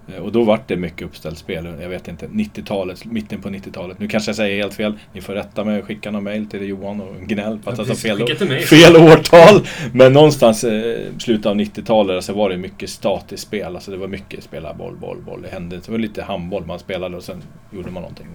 Eh, 0.08 0.22
Och 0.22 0.32
då 0.32 0.42
vart 0.44 0.68
det 0.68 0.76
mycket 0.76 1.02
uppställt 1.02 1.38
spel. 1.38 1.68
Jag 1.80 1.88
vet 1.88 2.08
inte, 2.08 2.26
90-talet, 2.26 3.04
mitten 3.04 3.42
på 3.42 3.48
90-talet. 3.48 3.98
Nu 3.98 4.08
kanske 4.08 4.28
jag 4.28 4.36
säger 4.36 4.56
helt 4.62 4.74
fel. 4.74 4.92
Ni 5.12 5.20
får 5.20 5.32
rätta 5.34 5.64
mig 5.64 5.78
och 5.80 5.84
skicka 5.86 6.10
någon 6.10 6.24
mail 6.24 6.46
till 6.46 6.68
Johan 6.68 7.00
och 7.00 7.16
gnäll 7.26 7.58
på 7.58 7.70
att 7.70 7.78
Ja, 7.78 7.84
jag 7.88 8.38
tar 8.38 8.46
fel, 8.46 8.60
fel 8.60 8.96
årtal. 8.96 9.66
Men 9.92 10.12
någonstans 10.12 10.64
eh, 10.64 10.98
slutet 11.18 11.46
av 11.46 11.56
90-talet 11.56 12.24
så 12.24 12.32
var 12.32 12.50
det 12.50 12.56
mycket 12.56 12.90
statiskt 12.90 13.42
spel. 13.42 13.74
Alltså 13.74 13.90
det 13.90 13.96
var 13.96 14.08
mycket 14.08 14.44
spela 14.44 14.74
boll, 14.74 14.96
boll, 14.96 15.18
boll. 15.26 15.42
Det 15.42 15.48
hände. 15.48 15.76
Det 15.76 15.88
var 15.92 15.98
lite 15.98 16.22
handboll 16.22 16.66
man 16.66 16.78
spelade 16.78 17.16
och 17.16 17.22
sen 17.22 17.42
gjorde 17.72 17.90
man 17.90 18.02
någonting. 18.02 18.26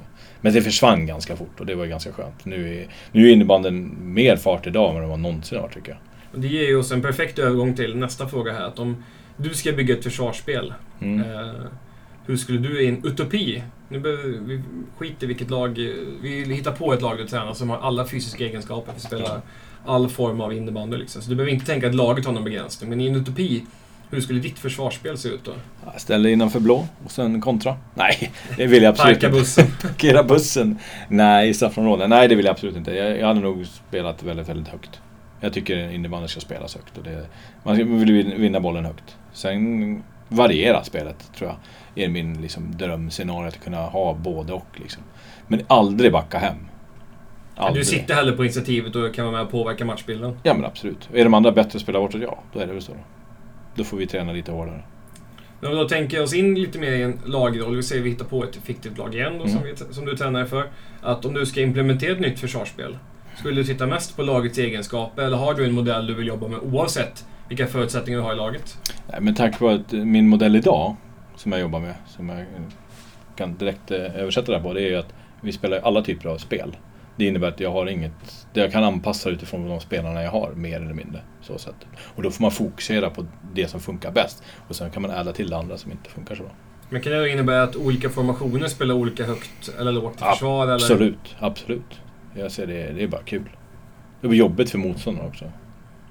Men 0.42 0.54
det 0.54 0.62
försvann 0.62 1.06
ganska 1.08 1.36
fort 1.36 1.60
och 1.60 1.66
det 1.66 1.76
var 1.76 1.86
ganska 1.86 2.12
skönt. 2.12 2.46
Nu 2.46 2.78
är, 2.82 2.88
nu 3.12 3.28
är 3.30 3.34
innebandyn 3.34 3.96
mer 4.02 4.36
fart 4.36 4.68
idag 4.68 4.88
än 4.90 4.94
vad 4.94 5.04
den 5.04 5.10
var 5.10 5.18
någonsin 5.18 5.60
har 5.60 5.68
tycker 5.68 5.90
jag. 5.90 5.98
Och 6.34 6.40
det 6.40 6.48
ger 6.48 6.64
ju 6.68 6.76
oss 6.76 6.92
en 6.92 7.02
perfekt 7.02 7.40
övergång 7.40 7.76
till 7.76 7.96
nästa 7.98 8.28
fråga 8.28 8.52
här. 8.54 8.64
Att 8.64 8.80
om 8.80 9.04
du 9.44 9.54
ska 9.54 9.72
bygga 9.72 9.98
ett 9.98 10.04
försvarsspel, 10.04 10.74
Mm. 11.02 11.22
eh, 11.32 11.50
hur 12.26 12.38
skulle 12.38 12.60
du 12.60 12.82
i 12.84 12.88
en 12.88 13.06
utopi, 13.06 13.64
nu 13.90 14.00
behöver 14.00 14.24
vi 14.24 14.62
skiter 14.98 15.28
vilket 15.28 15.50
lag, 15.50 15.70
vi 16.22 16.54
hittar 16.54 16.72
på 16.72 16.94
ett 16.94 17.02
lag 17.02 17.18
du 17.18 17.28
tränar 17.28 17.54
som 17.54 17.70
har 17.70 17.78
alla 17.78 18.06
fysiska 18.06 18.44
egenskaper 18.46 18.92
för 18.92 18.98
att 18.98 19.02
spela 19.04 19.42
all 19.86 20.10
form 20.10 20.42
av 20.42 20.54
innebandy. 20.54 20.98
Liksom. 20.98 21.22
Så 21.22 21.30
du 21.30 21.36
behöver 21.36 21.54
inte 21.54 21.66
tänka 21.66 21.88
att 21.88 21.96
laget 21.96 22.26
har 22.26 22.34
någon 22.34 22.44
begränsning. 22.44 22.90
Men 22.90 23.02
i 23.02 23.08
en 23.08 23.16
utopi, 23.16 23.66
hur 24.10 24.22
skulle 24.22 24.40
ditt 24.40 24.60
försvarsspel 24.60 25.18
se 25.18 25.30
ut 25.30 25.44
då? 25.44 25.52
Ställ 25.98 26.26
innanför 26.26 26.60
blå 26.60 26.88
och 27.06 27.12
sen 27.12 27.42
kontra. 27.42 27.76
Nej, 27.94 28.32
det 28.58 28.66
vill 28.68 28.84
jag 28.84 28.90
absolut 28.92 29.16
Parka 29.16 29.28
inte. 29.28 29.40
bussen. 29.40 29.68
Parkera 29.82 30.24
bussen. 30.24 30.78
Nej, 31.08 31.50
i 31.50 31.54
straffområdet. 31.54 32.10
Nej, 32.10 32.28
det 32.28 32.36
vill 32.36 32.46
jag 32.46 32.54
absolut 32.54 32.76
inte. 32.76 32.92
Jag, 32.92 33.20
jag 33.20 33.28
hade 33.28 33.40
nog 33.40 33.66
spelat 33.66 34.24
väldigt, 34.24 34.50
väldigt 34.50 34.68
högt. 34.68 35.00
Jag 35.42 35.54
tycker 35.54 35.92
innebandy 35.92 36.28
ska 36.28 36.40
spelas 36.40 36.76
högt. 36.76 36.98
Och 36.98 37.04
det, 37.04 37.26
man 37.64 37.76
vill 38.00 38.12
vin- 38.14 38.42
vinna 38.42 38.60
bollen 38.60 38.86
högt. 38.86 39.18
Sen 39.34 40.04
variera 40.28 40.84
spelet, 40.84 41.32
tror 41.38 41.50
jag. 41.50 41.58
Är 42.06 42.10
min 42.10 42.42
liksom, 42.42 42.78
drömscenario 42.78 43.48
att 43.48 43.64
kunna 43.64 43.78
ha 43.78 44.14
både 44.14 44.54
och. 44.54 44.68
Liksom. 44.74 45.04
Men 45.48 45.62
aldrig 45.68 46.12
backa 46.12 46.38
hem. 46.38 46.56
Du 47.56 47.62
Aldrig. 47.62 47.86
sitter 47.86 48.14
hellre 48.14 48.32
på 48.36 48.44
initiativet 48.44 48.96
och 48.96 49.14
kan 49.16 49.26
vara 49.26 49.36
med 49.36 49.46
och 49.46 49.52
påverka 49.52 49.86
matchbilden. 49.86 50.38
Ja 50.44 50.54
men 50.54 50.66
absolut. 50.66 51.10
Är 51.14 51.24
de 51.24 51.34
andra 51.34 51.52
bättre 51.52 51.76
att 51.76 51.82
spela 51.82 52.00
bortåt? 52.00 52.22
Ja, 52.22 52.40
då 52.54 52.60
är 52.60 52.68
det 52.68 52.74
väl 52.74 52.82
så. 52.82 52.92
Då, 52.92 52.98
då 53.76 53.84
får 53.84 53.98
vi 53.98 54.08
träna 54.08 54.34
lite 54.34 54.52
hårdare. 54.52 54.84
Men 55.60 55.72
om 55.72 55.78
vi 55.78 55.84
då 55.84 55.90
tänker 55.90 56.24
oss 56.24 56.34
in 56.34 56.56
lite 56.56 56.80
mer 56.80 56.92
i 56.92 57.02
en 57.02 57.20
lagroll, 57.26 57.76
vi 57.76 57.84
säger 57.84 58.02
vi 58.04 58.10
hittar 58.10 58.26
på 58.26 58.44
ett 58.44 58.56
fiktivt 58.56 58.98
lag 58.98 59.16
igen 59.16 59.34
då, 59.38 59.44
Mm. 59.46 59.50
som, 59.50 59.64
vi, 59.64 59.94
som 59.94 60.06
du 60.06 60.16
tränar 60.18 60.46
för. 60.46 60.64
Att 61.02 61.26
om 61.26 61.34
du 61.34 61.46
ska 61.46 61.62
implementera 61.62 62.12
ett 62.12 62.20
nytt 62.20 62.40
försvarsspel, 62.40 62.98
skulle 63.36 63.56
du 63.56 63.64
titta 63.64 63.86
mest 63.86 64.16
på 64.16 64.24
lagets 64.24 64.58
egenskaper 64.58 65.24
eller 65.24 65.38
har 65.38 65.54
du 65.54 65.66
en 65.66 65.74
modell 65.74 66.08
du 66.08 66.14
vill 66.14 66.28
jobba 66.28 66.48
med 66.48 66.60
oavsett 66.60 67.26
vilka 67.48 67.68
förutsättningar 67.68 68.20
du 68.20 68.26
har 68.26 68.34
i 68.34 68.36
laget? 68.36 68.78
Nej, 69.12 69.22
men 69.22 69.36
tack 69.36 69.60
vare 69.60 69.76
att 69.76 69.92
min 69.92 70.28
modell 70.28 70.56
idag, 70.56 70.96
som 71.36 71.52
jag 71.52 71.62
jobbar 71.62 71.80
med, 71.80 71.96
som 72.08 72.30
jag 72.30 72.46
kan 73.36 73.58
direkt 73.58 73.92
eh, 73.92 74.16
översätta 74.16 74.52
det 74.52 74.58
här 74.58 74.64
på, 74.64 74.74
det 74.74 74.82
är 74.82 74.90
ju 74.90 74.96
att 74.96 75.14
vi 75.42 75.52
spelar 75.52 75.80
alla 75.80 76.02
typer 76.02 76.30
av 76.30 76.38
spel. 76.38 76.78
Det 77.16 77.26
innebär 77.26 77.48
att 77.48 77.60
jag 77.60 77.72
har 77.72 77.86
inget, 77.86 78.48
det 78.54 78.60
jag 78.60 78.72
kan 78.72 78.84
anpassa 78.84 79.30
utifrån 79.30 79.70
de 79.70 79.80
spelarna 79.80 80.24
jag 80.24 80.32
har, 80.32 80.52
mer 80.56 80.76
eller 80.76 80.94
mindre. 80.94 81.22
Så 81.42 81.58
sätt. 81.58 81.76
Och 82.16 82.24
då 82.24 82.32
får 82.32 82.42
man 82.42 82.52
fokusera 82.52 83.10
på 83.10 83.26
det 83.54 83.68
som 83.68 83.80
funkar 83.80 84.12
bäst. 84.12 84.44
Och 84.68 84.76
sen 84.76 84.92
kan 84.92 85.02
man 85.02 85.12
adda 85.12 85.34
till 85.34 85.50
det 85.50 85.58
andra 85.58 85.78
som 85.78 85.92
inte 85.92 86.10
funkar 86.10 86.36
så 86.36 86.44
bra. 86.44 86.52
Men 86.90 87.02
kan 87.02 87.12
det 87.12 87.30
innebära 87.30 87.64
att 87.64 87.76
olika 87.76 88.10
formationer 88.10 88.68
spelar 88.68 88.96
olika 88.96 89.26
högt 89.26 89.72
eller 89.80 89.92
lågt 89.92 90.16
i 90.16 90.24
försvar? 90.24 90.64
Eller? 90.64 90.74
Absolut, 90.74 91.36
absolut. 91.40 92.02
Jag 92.34 92.52
ser 92.52 92.68
det, 92.68 92.94
det 92.94 93.04
är 93.04 93.08
bara 93.08 93.22
kul. 93.22 93.50
Det 94.22 94.28
blir 94.28 94.40
jobbigt 94.40 94.70
för 94.70 94.78
motståndaren 94.78 95.30
också. 95.30 95.52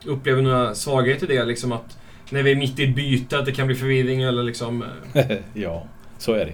Upplever 0.04 0.42
du 0.42 0.48
några 0.48 0.74
svagheter 0.74 1.30
i 1.30 1.36
det? 1.36 1.44
Liksom 1.44 1.72
att 1.72 1.98
när 2.30 2.42
vi 2.42 2.50
är 2.50 2.56
mitt 2.56 2.78
i 2.78 2.84
ett 2.84 2.94
byte, 2.94 3.38
att 3.38 3.46
det 3.46 3.52
kan 3.52 3.66
bli 3.66 3.76
förvirring 3.76 4.22
eller 4.22 4.42
liksom... 4.42 4.84
eh, 5.14 5.36
ja, 5.54 5.86
så 6.18 6.32
är 6.32 6.44
det 6.44 6.52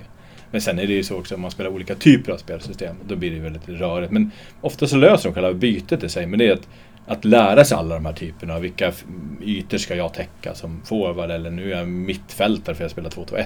Men 0.51 0.61
sen 0.61 0.79
är 0.79 0.87
det 0.87 0.93
ju 0.93 1.03
så 1.03 1.17
också 1.19 1.35
om 1.35 1.41
man 1.41 1.51
spelar 1.51 1.71
olika 1.71 1.95
typer 1.95 2.33
av 2.33 2.37
spelsystem. 2.37 2.97
Då 3.09 3.17
blir 3.17 3.31
det 3.31 3.41
väldigt 3.41 3.69
rörigt. 3.69 4.13
Men 4.13 4.31
ofta 4.61 4.87
så 4.87 4.97
löser 4.97 5.29
de 5.29 5.35
själva 5.35 5.53
bytet 5.53 6.05
i 6.05 6.09
sig. 6.09 6.27
Men 6.27 6.39
det 6.39 6.49
är 6.49 6.53
att, 6.53 6.69
att 7.07 7.25
lära 7.25 7.65
sig 7.65 7.79
alla 7.79 7.95
de 7.95 8.07
här 8.07 8.13
typerna. 8.13 8.59
Vilka 8.59 8.93
ytor 9.41 9.79
ska 9.79 9.95
jag 9.95 10.15
täcka 10.15 10.55
som 10.55 10.83
forward? 10.85 11.31
Eller 11.31 11.51
nu 11.51 11.73
är 11.73 11.79
jag 11.79 11.89
mittfältare 11.89 12.75
för 12.75 12.85
jag 12.85 12.91
spelar 12.91 13.11
2-2-1. 13.11 13.45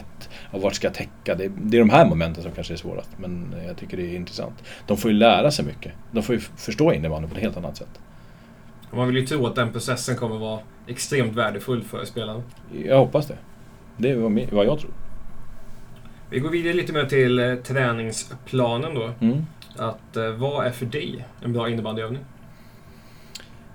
Och 0.50 0.61
vart 0.61 0.75
ska 0.75 0.87
jag 0.87 0.95
täcka? 0.95 1.35
Det, 1.35 1.52
det 1.62 1.76
är 1.76 1.81
de 1.81 1.90
här 1.90 2.07
momenten 2.07 2.43
som 2.43 2.52
kanske 2.52 2.75
är 2.75 2.76
svårast. 2.76 3.11
Men 3.17 3.55
jag 3.67 3.76
tycker 3.76 3.97
det 3.97 4.02
är 4.02 4.17
intressant. 4.17 4.55
De 4.87 4.97
får 4.97 5.11
ju 5.11 5.17
lära 5.17 5.50
sig 5.50 5.64
mycket. 5.64 5.93
De 6.12 6.23
får 6.23 6.35
ju 6.35 6.40
förstå 6.40 6.93
innebandy 6.93 7.29
på 7.29 7.35
ett 7.35 7.43
helt 7.43 7.57
annat 7.57 7.76
sätt. 7.76 8.00
Man 8.93 9.07
vill 9.07 9.17
ju 9.17 9.26
tro 9.26 9.47
att 9.47 9.55
den 9.55 9.73
processen 9.73 10.17
kommer 10.17 10.38
vara 10.38 10.61
extremt 10.87 11.37
värdefull 11.37 11.83
för 11.83 12.05
spelaren. 12.05 12.43
Jag 12.85 12.99
hoppas 12.99 13.26
det. 13.26 13.37
Det 13.97 14.11
är 14.11 14.17
vad 14.55 14.67
jag 14.67 14.79
tror. 14.79 14.90
Vi 16.31 16.38
går 16.38 16.50
vidare 16.50 16.73
lite 16.73 16.93
mer 16.93 17.05
till 17.05 17.38
eh, 17.38 17.55
träningsplanen 17.55 18.95
då. 18.95 19.11
Mm. 19.21 19.47
Att 19.76 20.17
eh, 20.17 20.31
vad 20.31 20.67
är 20.67 20.71
för 20.71 20.87
dig 20.87 21.25
en 21.43 21.52
bra 21.52 21.71
innebandyövning? 21.71 22.21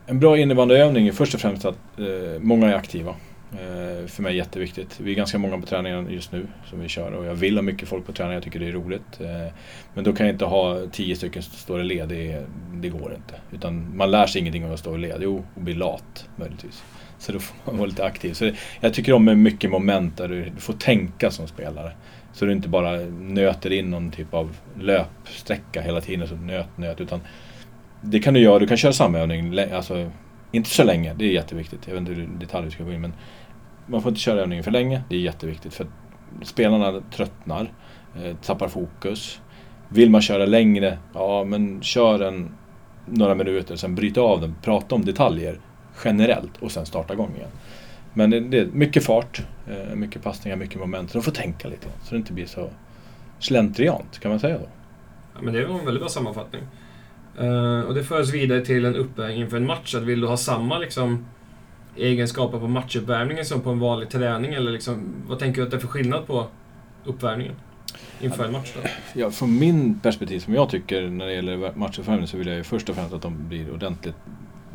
En 0.08 0.20
bra 0.20 0.38
innebandyövning 0.38 1.08
är 1.08 1.12
först 1.12 1.34
och 1.34 1.42
främst 1.42 1.66
att 1.66 1.78
eh, 2.00 2.40
många 2.40 2.68
är 2.72 2.76
aktiva. 2.76 3.16
Eh, 3.52 4.08
för 4.08 4.22
mig 4.22 4.32
är 4.32 4.38
jätteviktigt. 4.38 5.00
Vi 5.00 5.12
är 5.12 5.16
ganska 5.16 5.38
många 5.38 5.58
på 5.58 5.66
träningen 5.66 6.10
just 6.10 6.32
nu 6.32 6.48
som 6.70 6.80
vi 6.80 6.88
kör 6.88 7.12
och 7.12 7.26
jag 7.26 7.36
vill 7.36 7.58
ha 7.58 7.62
mycket 7.62 7.90
folk 7.90 8.06
på 8.06 8.12
träningen. 8.12 8.34
Jag 8.34 8.44
tycker 8.44 8.60
det 8.60 8.68
är 8.68 8.72
roligt. 8.72 9.22
Eh, 9.22 9.54
men 9.94 10.04
då 10.04 10.14
kan 10.14 10.26
jag 10.26 10.34
inte 10.34 10.46
ha 10.46 10.80
tio 10.92 11.16
stycken 11.16 11.44
som 11.44 11.54
står 11.54 11.82
i 11.82 11.84
led. 11.84 12.10
Det, 12.10 12.46
det 12.74 12.90
går 12.90 13.14
inte. 13.16 13.34
Utan 13.52 13.98
man 13.98 14.12
lär 14.12 14.28
sig 14.28 14.42
ingenting 14.42 14.66
av 14.66 14.74
att 14.74 14.80
stå 14.80 14.96
i 14.96 14.98
led. 14.98 15.18
Jo, 15.22 15.44
och 15.56 15.62
bli 15.62 15.74
lat 15.74 16.30
möjligtvis. 16.36 16.84
Så 17.20 17.32
då 17.32 17.40
får 17.40 17.56
man 17.66 17.78
vara 17.78 17.88
lite 17.88 18.06
aktiv. 18.06 18.34
Så 18.34 18.52
jag 18.80 18.94
tycker 18.94 19.14
om 19.14 19.26
med 19.26 19.38
mycket 19.38 19.70
moment 19.70 20.18
där 20.18 20.28
du, 20.28 20.50
du 20.50 20.62
får 20.62 20.74
tänka 20.74 21.32
som 21.32 21.48
spelare. 21.48 21.92
Så 22.34 22.46
du 22.46 22.52
inte 22.52 22.70
bara 22.70 22.92
nöter 23.20 23.72
in 23.72 23.90
någon 23.90 24.12
typ 24.12 24.34
av 24.34 24.58
löpsträcka 24.80 25.82
hela 25.82 26.02
tiden. 26.02 26.28
Så 26.28 26.36
nöt, 26.36 26.78
nöt. 26.78 27.02
Utan 27.02 27.22
det 28.06 28.20
kan 28.20 28.34
du 28.34 28.40
göra. 28.40 28.60
Du 28.60 28.68
kan 28.68 28.78
köra 28.78 28.94
samma 28.94 29.18
övning. 29.18 29.60
Alltså, 29.74 30.12
inte 30.52 30.70
så 30.70 30.84
länge. 30.84 31.14
Det 31.14 31.26
är 31.26 31.32
jätteviktigt. 31.32 31.88
Jag 31.88 31.94
vet 31.94 32.00
inte 32.00 32.14
hur 32.14 32.28
detaljer 32.40 32.72
ska 32.72 32.84
gå 32.84 32.92
in 32.92 33.02
men 33.02 33.14
man 33.86 34.02
får 34.02 34.10
inte 34.10 34.22
köra 34.22 34.42
övningen 34.42 34.64
för 34.64 34.72
länge. 34.72 35.02
Det 35.10 35.16
är 35.16 35.20
jätteviktigt 35.20 35.74
för 35.74 35.84
att 35.84 36.48
spelarna 36.48 37.02
tröttnar, 37.12 37.72
eh, 38.16 38.36
tappar 38.36 38.68
fokus. 38.68 39.42
Vill 39.90 40.10
man 40.10 40.22
köra 40.22 40.46
längre, 40.46 40.98
ja 41.14 41.44
men 41.44 41.82
kör 41.82 42.20
en 42.20 42.50
några 43.06 43.36
minuter, 43.36 43.76
sen 43.76 43.96
bryta 43.96 44.22
av 44.22 44.42
den, 44.42 44.56
prata 44.62 44.96
om 44.96 45.06
detaljer 45.06 45.60
generellt 46.06 46.58
och 46.60 46.72
sen 46.72 46.86
starta 46.86 47.14
igång 47.14 47.32
igen. 47.36 47.50
Men 48.14 48.30
det, 48.30 48.40
det 48.40 48.60
är 48.60 48.66
mycket 48.66 49.04
fart, 49.04 49.42
eh, 49.68 49.96
mycket 49.96 50.24
passningar, 50.24 50.58
mycket 50.58 50.80
moment. 50.80 51.12
Så 51.12 51.18
de 51.18 51.24
får 51.24 51.32
tänka 51.32 51.68
lite 51.68 51.88
så 52.04 52.12
det 52.12 52.18
inte 52.18 52.34
blir 52.34 52.46
så 52.46 52.70
slentriant, 53.40 54.20
kan 54.20 54.32
man 54.32 54.40
säga 54.40 54.58
så? 54.58 54.66
Ja, 55.36 55.42
men 55.42 55.54
det 55.54 55.66
var 55.66 55.80
en 55.80 55.86
väldigt 55.86 56.02
bra 56.02 56.10
sammanfattning. 56.10 56.62
Eh, 57.40 57.80
och 57.80 57.94
det 57.94 58.04
för 58.04 58.22
oss 58.22 58.34
vidare 58.34 58.62
till 58.62 58.86
en 58.86 58.96
uppvärmning 58.96 59.42
inför 59.42 59.58
en 59.58 59.66
match. 59.66 59.96
Att 59.96 60.04
vill 60.04 60.22
du 60.22 60.28
ha 60.28 60.38
samma 60.38 60.78
liksom, 60.78 61.26
egenskaper 61.96 62.60
på 62.60 62.68
matchuppvärmningen 62.68 63.46
som 63.46 63.62
på 63.62 63.70
en 63.70 63.80
vanlig 63.80 64.10
träning? 64.10 64.54
Eller 64.54 64.72
liksom, 64.72 65.14
vad 65.28 65.40
tänker 65.40 65.62
du 65.62 65.66
att 65.66 65.72
det 65.72 65.78
är 65.78 65.82
för 65.82 65.88
skillnad 65.88 66.28
på 66.28 66.48
uppvärmningen 67.06 67.56
inför 68.22 68.46
en 68.46 68.52
match? 68.52 68.74
Då? 68.76 68.90
Ja, 69.14 69.32
från 69.32 69.60
min 69.60 70.00
perspektiv 70.00 70.40
som 70.40 70.54
jag 70.54 70.70
tycker 70.70 71.10
när 71.10 71.26
det 71.26 71.34
gäller 71.34 71.72
matchuppvärmning 71.76 72.28
så 72.28 72.38
vill 72.38 72.48
jag 72.48 72.58
ju 72.58 72.64
först 72.64 72.90
och 72.90 72.96
främst 72.96 73.14
att 73.14 73.22
de 73.22 73.48
blir 73.48 73.74
ordentligt 73.74 74.16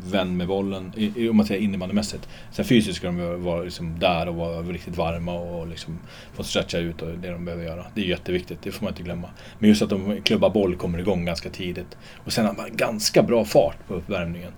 vän 0.03 0.37
med 0.37 0.47
bollen, 0.47 0.91
i, 0.95 1.29
om 1.29 1.37
man 1.37 1.45
säger 1.45 1.61
innebandymässigt. 1.61 2.29
Sen 2.51 2.65
fysiskt 2.65 2.97
ska 2.97 3.07
de 3.07 3.43
vara 3.43 3.63
liksom 3.63 3.99
där 3.99 4.27
och 4.29 4.35
vara 4.35 4.61
riktigt 4.61 4.97
varma 4.97 5.33
och 5.33 5.67
liksom 5.67 5.99
få 6.33 6.43
stretcha 6.43 6.77
ut 6.77 7.01
och 7.01 7.09
det 7.09 7.31
de 7.31 7.45
behöver 7.45 7.63
göra. 7.63 7.85
Det 7.95 8.01
är 8.01 8.05
jätteviktigt, 8.05 8.59
det 8.63 8.71
får 8.71 8.83
man 8.83 8.91
inte 8.91 9.03
glömma. 9.03 9.29
Men 9.59 9.69
just 9.69 9.81
att 9.81 9.89
de 9.89 10.21
klubbar 10.21 10.49
boll 10.49 10.75
kommer 10.75 10.99
igång 10.99 11.25
ganska 11.25 11.49
tidigt. 11.49 11.97
Och 12.23 12.33
sen 12.33 12.45
har 12.45 12.53
man 12.53 12.69
ganska 12.75 13.23
bra 13.23 13.45
fart 13.45 13.87
på 13.87 13.93
uppvärmningen. 13.93 14.51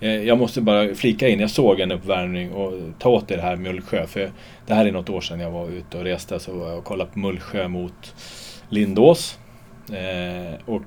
Eh, 0.00 0.22
jag 0.22 0.38
måste 0.38 0.60
bara 0.60 0.94
flika 0.94 1.28
in, 1.28 1.40
jag 1.40 1.50
såg 1.50 1.80
en 1.80 1.92
uppvärmning 1.92 2.52
och 2.52 2.72
ta 2.98 3.08
åt 3.08 3.28
det 3.28 3.40
här 3.40 3.56
Mullsjö. 3.56 4.06
För 4.06 4.30
det 4.66 4.74
här 4.74 4.86
är 4.86 4.92
något 4.92 5.08
år 5.08 5.20
sedan 5.20 5.40
jag 5.40 5.50
var 5.50 5.68
ute 5.68 5.98
och 5.98 6.04
reste 6.04 6.38
så 6.38 6.52
var 6.52 6.68
jag 6.68 6.78
och 6.78 6.84
kollade 6.84 7.10
på 7.10 7.18
Mullsjö 7.18 7.68
mot 7.68 8.14
Lindås. 8.68 9.38
Eh, 9.92 10.54
och 10.66 10.82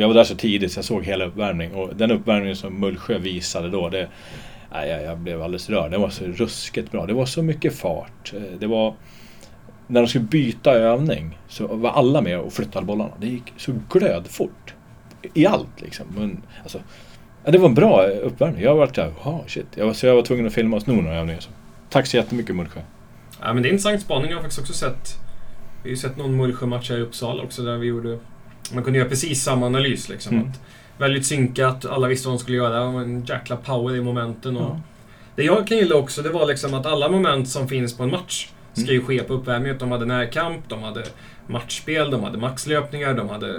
jag 0.00 0.08
var 0.08 0.14
där 0.14 0.24
så 0.24 0.34
tidigt 0.34 0.72
så 0.72 0.78
jag 0.78 0.84
såg 0.84 1.04
hela 1.04 1.24
uppvärmningen. 1.24 1.74
Och 1.74 1.96
den 1.96 2.10
uppvärmningen 2.10 2.56
som 2.56 2.80
Mullsjö 2.80 3.18
visade 3.18 3.70
då, 3.70 3.88
det, 3.88 4.08
nej, 4.72 4.90
jag, 4.90 5.02
jag 5.02 5.18
blev 5.18 5.42
alldeles 5.42 5.70
rörd. 5.70 5.90
Det 5.90 5.98
var 5.98 6.10
så 6.10 6.24
ruskigt 6.24 6.92
bra. 6.92 7.06
Det 7.06 7.12
var 7.12 7.26
så 7.26 7.42
mycket 7.42 7.74
fart. 7.74 8.32
Eh, 8.36 8.58
det 8.58 8.66
var... 8.66 8.94
När 9.86 10.00
de 10.00 10.06
skulle 10.08 10.24
byta 10.24 10.72
övning 10.72 11.38
så 11.48 11.66
var 11.66 11.90
alla 11.90 12.20
med 12.20 12.38
och 12.38 12.52
flyttade 12.52 12.86
bollarna. 12.86 13.10
Det 13.20 13.26
gick 13.26 13.52
så 13.56 13.72
glödfort. 13.90 14.74
I 15.34 15.46
allt 15.46 15.80
liksom. 15.80 16.06
Men, 16.16 16.42
alltså, 16.62 16.78
ja, 17.44 17.50
det 17.50 17.58
var 17.58 17.68
en 17.68 17.74
bra 17.74 18.10
eh, 18.10 18.26
uppvärmning. 18.26 18.62
Jag 18.62 18.74
var 18.74 18.86
såhär, 18.86 19.12
shit. 19.46 19.66
Jag 19.74 19.86
var, 19.86 19.92
så 19.92 20.06
jag 20.06 20.14
var 20.14 20.22
tvungen 20.22 20.46
att 20.46 20.54
filma 20.54 20.76
och 20.76 20.82
sno 20.82 20.94
några 20.94 21.16
övningar. 21.16 21.40
Så. 21.40 21.50
Tack 21.90 22.06
så 22.06 22.16
jättemycket 22.16 22.56
Mullsjö. 22.56 22.80
Ja, 23.40 23.52
men 23.52 23.62
det 23.62 23.68
är 23.68 23.70
en 23.70 23.74
intressant 23.74 24.00
spaning. 24.00 24.30
Jag 24.30 24.36
har 24.36 24.42
faktiskt 24.42 24.60
också 24.60 24.72
sett... 24.72 25.18
Vi 25.82 25.88
har 25.88 25.90
ju 25.90 25.96
sett 25.96 26.16
någon 26.16 26.36
Mullsjö-match 26.36 26.90
här 26.90 26.98
i 26.98 27.00
Uppsala 27.00 27.42
också 27.42 27.62
där 27.62 27.76
vi 27.76 27.86
gjorde... 27.86 28.18
Man 28.74 28.84
kunde 28.84 28.98
göra 28.98 29.08
precis 29.08 29.42
samma 29.42 29.66
analys 29.66 30.08
liksom. 30.08 30.36
Mm. 30.36 30.48
Att 30.48 30.60
väldigt 30.98 31.26
synkat, 31.26 31.84
alla 31.86 32.08
visste 32.08 32.28
vad 32.28 32.36
de 32.38 32.40
skulle 32.42 32.56
göra. 32.56 33.00
En 33.02 33.24
jäkla 33.24 33.56
power 33.56 33.96
i 33.96 34.00
momenten. 34.00 34.56
Och 34.56 34.62
Ja. 34.62 34.80
Det 35.36 35.42
jag 35.42 35.66
kan 35.66 35.76
gilla 35.76 35.94
också, 35.94 36.22
det 36.22 36.28
var 36.28 36.46
liksom 36.46 36.74
att 36.74 36.86
alla 36.86 37.08
moment 37.08 37.48
som 37.48 37.68
finns 37.68 37.96
på 37.96 38.02
en 38.02 38.10
match 38.10 38.48
ska 38.72 38.82
Mm. 38.82 38.94
ju 38.94 39.02
ske 39.04 39.22
på 39.22 39.32
uppvärmningen. 39.34 39.78
De 39.78 39.90
hade 39.90 40.06
närkamp, 40.06 40.68
de 40.68 40.82
hade 40.82 41.04
matchspel, 41.46 42.10
de 42.10 42.22
hade 42.24 42.38
maxlöpningar, 42.38 43.14
de 43.14 43.28
hade 43.28 43.54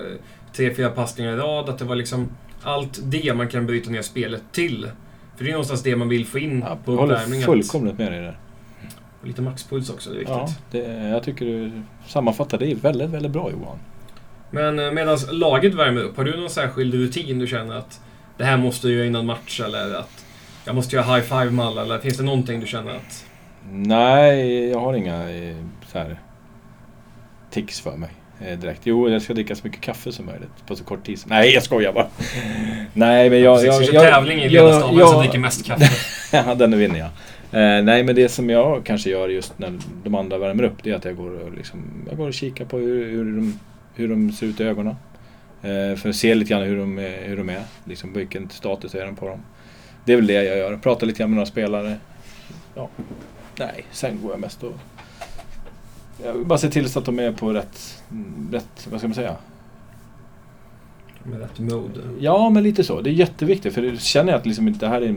tre, 0.56 0.74
fyra 0.76 0.90
passningar 0.90 1.34
i 1.34 1.36
rad. 1.36 1.70
Att 1.70 1.78
det 1.80 1.86
var 1.86 1.96
liksom 1.96 2.30
allt 2.64 3.00
det 3.04 3.34
man 3.34 3.48
kan 3.48 3.66
bryta 3.66 3.90
ner 3.92 4.02
spelet 4.02 4.44
till. 4.52 4.90
För 5.38 5.44
det 5.44 5.50
är 5.50 5.52
någonstans 5.52 5.84
det 5.84 5.96
man 5.96 6.10
vill 6.10 6.26
få 6.26 6.40
in 6.40 6.64
Ja, 6.68 6.78
på 6.86 6.92
jag 6.92 6.98
håller 6.98 7.14
uppvärmningen. 7.14 7.46
fullkomligt 7.46 7.98
med 7.98 8.12
dig 8.12 8.22
där. 8.22 8.40
Och 9.22 9.28
lite 9.28 9.42
maxpuls 9.42 9.90
också, 9.90 10.10
det 10.10 10.16
är 10.16 10.20
viktigt. 10.20 10.36
Ja, 10.38 10.50
det, 10.72 11.10
jag 11.10 11.24
tycker 11.24 11.46
du 11.46 11.72
sammanfattar 12.08 12.58
det 12.58 12.74
väldigt, 12.76 13.10
väldigt 13.10 13.32
bra 13.32 13.52
Johan. 13.52 13.78
Men 14.52 14.76
medan 14.96 15.18
laget 15.32 15.74
värmer 15.74 16.02
upp, 16.02 16.18
har 16.18 16.24
du 16.24 16.38
någon 16.40 16.50
särskild 16.50 16.94
rutin 16.94 17.40
du 17.40 17.48
känner 17.48 17.76
att 17.76 18.00
det 18.38 18.44
här 18.44 18.58
måste 18.58 18.88
jag 18.88 18.96
göra 18.96 19.06
innan 19.08 19.26
match 19.26 19.62
eller 19.66 19.96
att 19.96 20.26
jag 20.66 20.76
måste 20.76 20.96
göra 20.96 21.06
high 21.16 21.24
five 21.26 21.52
med 21.52 21.66
alla 21.66 21.82
eller 21.82 22.00
finns 22.00 22.18
det 22.18 22.24
någonting 22.24 22.60
du 22.60 22.68
känner 22.68 22.92
att 22.92 23.26
Nej, 23.72 24.70
jag 24.70 24.80
har 24.80 24.94
inga 24.94 25.30
eh, 25.32 25.56
så 25.92 25.98
här 25.98 26.20
tics 27.52 27.82
för 27.82 27.98
mig 27.98 28.10
eh, 28.46 28.60
direkt. 28.60 28.82
Jo, 28.84 29.10
jag 29.10 29.22
ska 29.22 29.34
dricka 29.34 29.56
så 29.56 29.68
mycket 29.68 29.82
kaffe 29.82 30.12
som 30.12 30.26
möjligt 30.26 30.66
på 30.68 30.76
så 30.76 30.84
kort 30.84 31.06
tid. 31.06 31.20
som- 31.20 31.30
Nej, 31.30 31.54
jag 31.54 31.64
skojar 31.64 31.94
bara. 31.94 32.08
Nej, 32.94 33.30
men 33.30 33.42
jag... 33.42 33.62
Precis, 33.62 33.94
jag, 33.94 34.04
kör 34.04 34.12
tävling 34.12 34.40
i 34.40 34.50
ledarstaben, 34.50 34.98
vem 34.98 35.08
som 35.08 35.20
dricker 35.22 35.40
mest 35.40 35.66
kaffe. 35.66 35.86
ja, 36.46 36.56
den 36.56 36.78
vinner 36.78 37.00
jag. 37.00 37.08
Eh, 37.54 37.84
nej, 37.84 38.04
men 38.04 38.16
det 38.16 38.30
som 38.30 38.50
jag 38.50 38.86
kanske 38.86 39.10
gör 39.10 39.30
just 39.30 39.60
när 39.60 39.80
de 40.04 40.16
andra 40.16 40.38
värmer 40.38 40.64
upp, 40.64 40.84
det 40.84 40.92
är 40.92 40.96
att 40.96 41.06
jag 41.06 41.16
går 41.18 41.30
och, 41.40 41.52
liksom, 41.58 41.84
jag 42.10 42.18
går 42.18 42.28
och 42.28 42.34
kikar 42.34 42.66
på 42.66 42.78
hur, 42.78 43.10
hur, 43.10 43.26
de, 43.26 43.60
hur 43.96 44.08
de 44.08 44.32
ser 44.32 44.46
ut 44.46 44.60
i 44.60 44.64
ögonen. 44.64 44.96
Eh, 45.62 45.96
för 45.96 46.10
att 46.10 46.16
se 46.16 46.36
lite 46.36 46.50
grann 46.50 46.64
hur 46.64 46.78
de, 46.78 47.00
är- 47.00 47.28
hur 47.28 47.38
de 47.38 47.50
är. 47.50 47.64
Liksom, 47.86 48.14
vilken 48.14 48.50
status 48.50 48.96
är 48.96 49.06
den 49.06 49.16
på 49.16 49.28
dem. 49.28 49.40
Det 50.06 50.14
är 50.14 50.16
väl 50.18 50.28
det 50.28 50.34
jag 50.44 50.58
gör. 50.58 50.78
Pratar 50.78 51.08
lite 51.08 51.20
grann 51.20 51.30
med 51.30 51.36
några 51.36 51.46
spelare. 51.46 51.98
Ja. 52.76 52.90
Nej, 53.60 53.86
sen 53.92 54.22
går 54.22 54.32
jag 54.32 54.40
mest 54.40 54.64
och... 54.64 54.74
Jag 56.24 56.34
vill 56.34 56.46
bara 56.46 56.60
se 56.60 56.70
till 56.70 56.90
så 56.90 57.00
att 57.00 57.06
de 57.06 57.20
är 57.20 57.32
på 57.32 57.54
rätt... 57.54 58.04
rätt 58.52 58.88
vad 58.92 59.00
ska 59.00 59.08
man 59.08 59.16
säga? 59.16 59.36
Med 61.24 61.40
rätt 61.40 61.60
mode. 61.60 62.00
Ja, 62.20 62.50
men 62.50 62.64
lite 62.64 62.84
så. 62.84 63.02
Det 63.02 63.10
är 63.10 63.14
jätteviktigt. 63.14 63.74
För 63.74 63.96
känner 63.96 64.32
jag 64.32 64.40
att 64.40 64.46
liksom 64.46 64.74
det 64.74 64.88
här 64.88 65.02
är, 65.02 65.16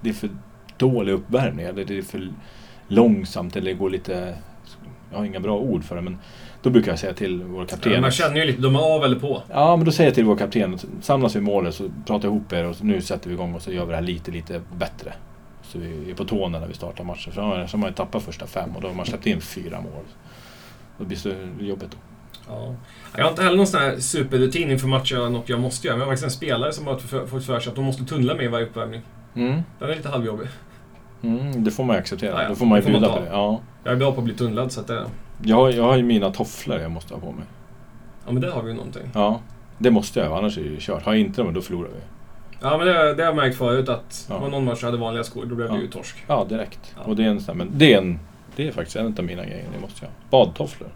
det 0.00 0.08
är 0.08 0.14
för 0.14 0.30
dålig 0.76 1.12
uppvärmning. 1.12 1.66
Eller 1.66 1.84
det 1.84 1.98
är 1.98 2.02
för 2.02 2.28
långsamt. 2.88 3.56
Eller 3.56 3.70
det 3.70 3.78
går 3.78 3.90
lite... 3.90 4.34
jag 5.10 5.18
har 5.18 5.24
inga 5.24 5.40
bra 5.40 5.58
ord 5.58 5.84
för 5.84 5.96
det, 5.96 6.02
men 6.02 6.18
då 6.62 6.70
brukar 6.70 6.92
jag 6.92 6.98
säga 6.98 7.14
till 7.14 7.42
vår 7.42 7.64
kapten. 7.64 7.92
Ja, 7.92 8.00
man 8.00 8.10
känner 8.10 8.36
ju 8.36 8.44
lite, 8.44 8.62
de 8.62 8.76
är 8.76 8.94
av 8.94 9.04
eller 9.04 9.18
på. 9.18 9.42
Ja, 9.50 9.76
men 9.76 9.84
då 9.84 9.92
säger 9.92 10.10
jag 10.10 10.14
till 10.14 10.24
vår 10.24 10.36
kapten, 10.36 10.78
samlas 11.00 11.36
vi 11.36 11.38
i 11.38 11.42
målet 11.42 11.74
så 11.74 11.90
pratar 12.06 12.28
ihop 12.28 12.52
er 12.52 12.64
och 12.64 12.76
nu 12.80 13.00
sätter 13.02 13.28
vi 13.28 13.34
igång 13.34 13.54
och 13.54 13.62
så 13.62 13.72
gör 13.72 13.84
vi 13.84 13.90
det 13.90 13.96
här 13.96 14.02
lite, 14.02 14.30
lite 14.30 14.60
bättre. 14.76 15.12
Så 15.62 15.78
vi 15.78 16.10
är 16.10 16.14
på 16.14 16.24
tårna 16.24 16.58
när 16.60 16.66
vi 16.66 16.74
startar 16.74 17.04
matchen. 17.04 17.32
För 17.32 17.42
annars 17.42 17.72
har 17.72 17.78
man 17.78 17.88
ju 17.88 17.94
tappat 17.94 18.22
första 18.22 18.46
fem 18.46 18.76
och 18.76 18.82
då 18.82 18.88
har 18.88 18.94
man 18.94 19.06
släppt 19.06 19.26
in 19.26 19.40
fyra 19.40 19.80
mål. 19.80 20.04
Då 20.98 21.04
blir 21.04 21.18
det 21.58 21.64
jobbigt 21.64 21.90
då. 21.90 21.96
Ja. 22.48 22.74
Jag 23.16 23.24
har 23.24 23.30
inte 23.30 23.42
heller 23.42 23.56
någon 23.56 23.66
sån 23.66 23.80
här 23.80 23.96
superrutin 23.98 24.70
inför 24.70 24.88
matcher, 24.88 25.28
något 25.30 25.48
jag 25.48 25.60
måste 25.60 25.86
göra. 25.86 25.96
Men 25.96 26.00
jag 26.00 26.06
har 26.06 26.12
faktiskt 26.12 26.24
en 26.24 26.30
spelare 26.30 26.72
som 26.72 26.86
har 26.86 27.26
fått 27.26 27.44
för 27.44 27.60
sig 27.60 27.70
att 27.70 27.76
de 27.76 27.84
måste 27.84 28.04
tunnla 28.04 28.34
med 28.34 28.44
i 28.44 28.48
varje 28.48 28.66
uppvärmning. 28.66 29.00
Mm. 29.34 29.62
Den 29.78 29.90
är 29.90 29.96
lite 29.96 30.08
halvjobbig. 30.08 30.48
Mm, 31.22 31.64
det 31.64 31.70
får 31.70 31.84
man 31.84 31.96
ju 31.96 32.00
acceptera. 32.00 32.30
Ja, 32.30 32.42
ja. 32.42 32.48
Då 32.48 32.54
får 32.54 32.66
man 32.66 32.80
ju 32.80 32.86
bjuda 32.86 33.08
på 33.08 33.20
det. 33.20 33.28
Ja. 33.30 33.60
Jag 33.84 33.92
är 33.92 33.96
bra 33.96 34.12
på 34.12 34.18
att 34.18 34.24
bli 34.24 34.34
tunnlad, 34.34 34.72
så 34.72 34.80
att 34.80 34.86
det... 34.86 35.06
Jag, 35.42 35.72
jag 35.72 35.82
har 35.84 35.96
ju 35.96 36.02
mina 36.02 36.30
tofflor 36.30 36.78
jag 36.80 36.90
måste 36.90 37.14
ha 37.14 37.20
på 37.20 37.32
mig. 37.32 37.44
Ja, 38.26 38.32
men 38.32 38.42
där 38.42 38.50
har 38.50 38.62
vi 38.62 38.68
ju 38.70 38.76
någonting. 38.76 39.02
Ja, 39.14 39.40
det 39.78 39.90
måste 39.90 40.20
jag 40.20 40.32
annars 40.38 40.58
är 40.58 40.62
det 40.62 40.68
ju 40.68 40.76
kört. 40.80 41.02
Har 41.04 41.12
jag 41.12 41.20
inte 41.20 41.42
dem, 41.42 41.54
då 41.54 41.60
förlorar 41.60 41.88
vi. 41.88 42.00
Ja, 42.60 42.78
men 42.78 42.86
det, 42.86 42.92
det 42.92 43.22
har 43.22 43.28
jag 43.30 43.36
märkt 43.36 43.56
förut 43.58 43.88
att 43.88 44.26
Ja. 44.28 44.34
det 44.34 44.40
var 44.40 44.48
någon 44.50 44.64
match 44.64 44.82
hade 44.82 44.96
vanliga 44.96 45.24
skor, 45.24 45.44
då 45.46 45.54
blev 45.54 45.68
det 45.68 45.74
Ja. 45.74 45.80
ju 45.80 45.88
torsk. 45.88 46.24
Ja, 46.26 46.44
direkt. 46.48 46.94
Ja. 46.96 47.02
Och 47.04 47.16
det 47.16 47.24
är 47.24 47.28
en 47.28 47.40
men 47.56 47.70
det 47.72 47.94
är, 47.94 47.98
en, 47.98 48.18
det 48.56 48.68
är 48.68 48.72
faktiskt 48.72 48.96
en 48.96 49.14
av 49.18 49.24
mina 49.24 49.44
grejer. 49.44 49.64
Det 49.74 49.80
måste 49.80 50.04
jag 50.04 50.08
ha. 50.08 50.44
Badtofflor. 50.46 50.88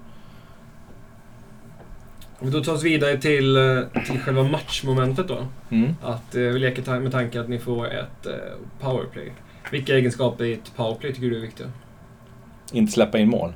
Om 2.39 2.47
vi 2.47 2.53
då 2.53 2.65
tar 2.65 2.73
oss 2.73 2.83
vidare 2.83 3.17
till, 3.17 3.57
eh, 3.57 4.03
till 4.07 4.21
själva 4.21 4.43
matchmomentet 4.43 5.29
då. 5.29 5.39
Mm. 5.71 5.95
Att 6.03 6.35
eh, 6.35 6.41
vi 6.41 6.59
leker 6.59 7.01
med 7.01 7.13
tanken 7.13 7.41
att 7.41 7.49
ni 7.49 7.59
får 7.59 7.87
ett 7.87 8.27
eh, 8.27 8.33
powerplay. 8.81 9.33
Vilka 9.71 9.95
egenskaper 9.95 10.45
i 10.45 10.53
ett 10.53 10.73
powerplay 10.77 11.13
tycker 11.15 11.31
du 11.31 11.37
är 11.37 11.41
viktiga? 11.41 11.67
Inte 12.73 12.93
släppa 12.93 13.19
in 13.19 13.29
mål. 13.29 13.53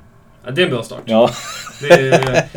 Ja, 0.46 0.50
det 0.52 0.62
är 0.62 0.64
en 0.66 0.70
bra 0.72 0.82
start. 0.82 1.02
Ja. 1.04 1.30
Det, 1.80 1.86
är, 1.88 2.10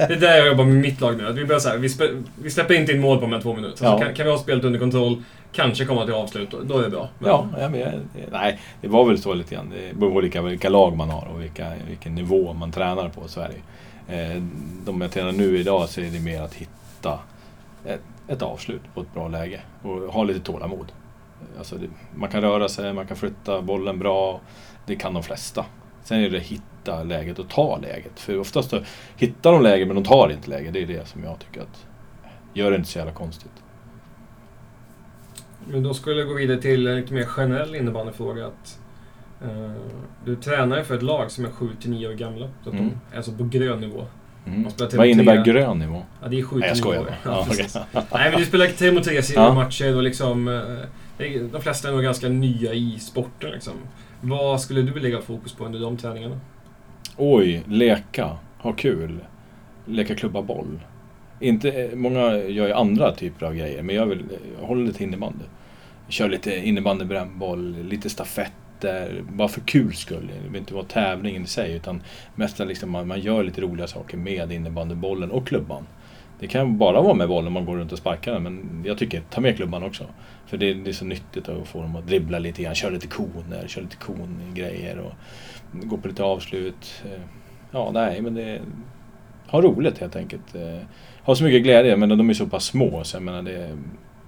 det 0.08 0.14
är 0.14 0.20
där 0.20 0.38
jag 0.38 0.48
jobbar 0.48 0.64
med 0.64 0.76
mitt 0.76 1.02
lag 1.02 1.18
nu. 1.18 1.28
Att 1.28 1.36
vi, 1.36 1.46
börjar 1.46 1.60
så 1.60 1.70
här, 1.70 1.78
vi, 1.78 1.90
spä, 1.90 2.08
vi 2.44 2.50
släpper 2.50 2.74
inte 2.74 2.92
in 2.92 3.02
mål 3.02 3.18
på 3.18 3.22
de 3.22 3.34
här 3.34 3.42
två 3.42 3.54
minuterna. 3.56 3.90
Ja. 3.90 4.00
Kan, 4.00 4.14
kan 4.14 4.26
vi 4.26 4.32
ha 4.32 4.40
spelet 4.40 4.64
under 4.64 4.80
kontroll, 4.80 5.24
kanske 5.52 5.86
komma 5.86 6.06
till 6.06 6.14
avslut, 6.14 6.50
då, 6.64 6.78
är 6.80 6.84
det 6.84 6.90
bra. 6.90 7.10
Men- 7.20 7.30
Ja, 7.30 7.48
ja 7.60 7.70
men 7.70 8.10
nej, 8.32 8.60
det 8.82 8.88
var 8.88 9.06
väl 9.06 9.22
så 9.22 9.34
lite 9.34 9.56
grann. 9.56 9.70
Det 9.70 9.96
beror 9.98 10.12
på 10.14 10.22
vilka, 10.22 10.42
vilka 10.42 10.70
lag 10.70 10.98
man 10.98 11.10
har 11.10 11.28
och 11.34 11.42
vilka, 11.42 11.72
vilken 11.88 12.16
nivå 12.16 12.54
man 12.54 12.72
tränar 12.72 13.10
på. 13.10 13.22
Det. 13.36 13.50
ju. 14.16 14.22
Eh, 14.22 14.42
De 14.86 15.02
jag 15.02 15.12
tränar 15.12 15.32
nu 15.32 15.58
idag 15.60 15.90
så 15.90 16.02
är 16.02 16.06
det 16.06 16.20
mer 16.20 16.42
att 16.42 16.54
hitta 16.54 17.20
ett, 17.86 18.02
ett 18.28 18.42
avslut 18.42 18.82
på 18.94 19.02
ett 19.02 19.14
bra 19.14 19.28
läge 19.28 19.60
och 19.84 19.92
ha 20.14 20.24
lite 20.24 20.40
tålamod. 20.40 20.92
Alltså 21.58 21.76
det, 21.76 21.88
man 22.16 22.30
kan 22.30 22.42
röra 22.42 22.70
sig, 22.70 22.94
man 22.94 23.08
kan 23.08 23.18
flytta 23.18 23.62
bollen 23.62 24.00
bra. 24.00 24.40
Det 24.86 24.96
kan 24.96 25.14
de 25.14 25.24
flesta. 25.24 25.66
Sen 26.10 26.20
är 26.20 26.30
det 26.30 26.38
att 26.38 26.44
hitta 26.44 27.04
läget 27.04 27.40
och 27.40 27.50
ta 27.50 27.78
läget. 27.78 28.20
För 28.20 28.40
oftast 28.40 28.70
så 28.70 28.82
hittar 29.18 29.52
de 29.52 29.62
läget 29.64 29.88
men 29.88 29.96
de 29.96 30.04
tar 30.04 30.30
inte 30.30 30.50
läget. 30.50 30.74
Det 30.74 30.82
är 30.82 30.88
det 30.88 31.08
som 31.08 31.24
jag 31.24 31.40
tycker 31.40 31.62
att 31.62 31.86
gör 32.54 32.72
det 32.72 32.78
inte 32.78 32.90
så 32.90 32.98
jävla 32.98 33.14
konstigt. 33.14 33.52
Men 35.68 35.84
då 35.84 35.94
skulle 35.94 36.20
jag 36.20 36.28
gå 36.28 36.34
vidare 36.34 36.62
till 36.62 36.88
en 36.88 36.96
lite 36.96 37.14
mer 37.14 37.24
generell 37.26 37.76
innebandyfråga. 37.76 38.46
Att, 38.48 38.80
eh, 39.42 39.72
du 40.26 40.36
tränar 40.36 40.78
ju 40.78 40.84
för 40.84 40.96
ett 40.96 41.04
lag 41.04 41.32
som 41.32 41.46
är 41.46 41.50
7-9 41.50 42.08
år 42.08 42.14
gamla. 42.14 42.50
Så 42.64 42.70
att 42.70 42.76
Mm. 42.76 42.90
de 42.90 43.14
är 43.14 43.18
alltså 43.18 43.32
på 43.32 43.44
grön 43.44 43.80
nivå. 43.82 44.06
Mm. 44.46 44.68
Vad 44.94 45.08
innebär 45.08 45.44
tre- 45.44 45.54
grön 45.54 45.80
nivå? 45.80 46.04
Ja, 46.22 46.28
det 46.28 46.40
är 46.40 46.44
7-9 46.44 46.60
Nej, 46.60 46.68
jag 46.70 46.78
skojar 46.78 47.02
år. 47.02 47.06
bara. 47.06 47.16
Ja, 47.24 47.46
Ja, 47.48 47.48
okej. 47.52 47.68
Nej, 48.14 48.30
men 48.32 48.40
du 48.40 48.46
spelar 48.46 48.66
tre 48.66 48.92
mot 48.92 49.04
tre 49.04 49.22
Ja. 49.36 49.54
matcher 49.54 49.96
och 49.96 50.04
liksom... 50.04 50.48
eh, 50.48 51.32
De 51.52 51.62
flesta 51.62 51.88
är 51.88 51.92
nog 51.92 52.04
ganska 52.04 52.30
nya 52.30 52.74
i 52.74 53.00
sporten 53.00 53.52
liksom. 53.52 53.74
Vad 54.22 54.62
skulle 54.62 54.82
du 54.82 55.00
lägga 55.00 55.22
fokus 55.22 55.54
på 55.54 55.66
under 55.66 55.80
de 55.80 55.98
träningarna? 55.98 56.40
Oj, 57.18 57.64
leka, 57.68 58.38
ha 58.58 58.74
kul, 58.74 59.20
leka 59.86 60.16
klubba 60.16 60.42
boll. 60.42 60.80
Inte, 61.40 61.90
många 61.96 62.38
gör 62.38 62.68
ju 62.68 62.74
andra 62.74 63.12
typer 63.12 63.46
av 63.46 63.56
grejer, 63.56 63.84
men 63.84 63.96
jag 63.96 64.06
vill 64.06 64.20
eh, 64.20 64.66
hålla 64.66 64.82
lite 64.82 65.04
innebandy. 65.04 65.46
Kör 66.08 66.30
lite 66.30 66.68
innebandy, 66.68 67.06
brännboll, 67.06 67.76
lite 67.84 68.10
stafetter, 68.10 69.24
bara 69.30 69.48
för 69.48 69.62
kul 69.62 69.94
skull. 69.94 70.28
Det 70.28 70.40
behöver 70.40 70.58
inte 70.58 70.74
vara 70.74 70.86
tävlingen 70.86 71.44
i 71.44 71.48
sig, 71.48 71.74
utan 71.74 72.02
mest 72.36 72.60
liksom 72.60 72.92
man, 72.92 73.08
man 73.08 73.20
gör 73.20 73.44
lite 73.44 73.62
roliga 73.62 73.88
saker 73.88 74.18
med 74.18 74.52
innebandybollen 74.52 75.32
och 75.32 75.48
klubban. 75.48 75.84
Det 76.40 76.48
kan 76.48 76.78
bara 76.78 77.02
vara 77.02 77.14
med 77.14 77.28
bollen 77.28 77.54
man 77.54 77.66
går 77.66 77.78
runt 77.78 77.92
och 77.92 77.98
sparkar 77.98 78.34
den, 78.34 78.44
men 78.44 78.84
jag 78.86 78.98
tycker 78.98 79.22
ta 79.30 79.42
med 79.42 79.56
klubban 79.56 79.84
också. 79.84 80.06
För 80.46 80.58
det, 80.58 80.74
det 80.74 80.90
är 80.90 80.94
så 80.94 81.06
nyttigt 81.06 81.50
att 81.50 81.68
få 81.68 81.82
dem 81.82 81.96
att 81.96 82.08
dribbla 82.08 82.40
lite 82.40 82.64
grann, 82.64 82.76
köra 82.76 82.92
lite 82.92 83.08
koner, 83.08 83.68
köra 83.68 83.84
lite 83.84 83.96
kongrejer 83.96 85.00
och 85.00 85.14
gå 85.72 85.98
på 85.98 86.08
lite 86.08 86.24
avslut. 86.24 87.04
Eh, 87.06 87.22
ja, 87.72 87.92
nej, 87.94 88.22
men 88.22 88.34
det... 88.34 88.62
Ha 89.48 89.62
roligt 89.62 89.98
helt 89.98 90.16
enkelt. 90.16 90.56
Eh, 90.56 90.80
ha 91.24 91.36
så 91.36 91.44
mycket 91.44 91.64
glädje, 91.64 91.98
men 91.98 92.10
de 92.10 92.30
är 92.30 92.34
så 92.34 92.48
pass 92.48 92.66
små 92.66 93.04
så 93.04 93.16
jag 93.16 93.24
menar 93.24 93.42
det... 93.42 93.78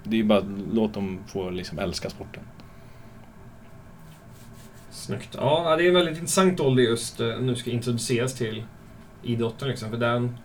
Det 0.03 0.19
är 0.19 0.23
bara 0.23 0.43
låt 0.71 0.93
dem 0.93 1.19
få 1.27 1.49
liksom 1.49 1.79
älska 1.79 2.09
sporten. 2.09 2.43
Snyggt. 4.89 5.35
Ja, 5.37 5.75
det 5.77 5.83
är 5.83 5.87
en 5.87 5.93
väldigt 5.93 6.17
intressant 6.17 6.59
ålder 6.59 6.83
just 6.83 7.19
eh, 7.19 7.39
nu 7.39 7.55
ska 7.55 7.71
introduceras 7.71 8.35
till 8.35 8.63
idrotten. 9.23 9.67
Liksom, 9.67 9.89
för 9.89 9.97
den, 9.97 10.37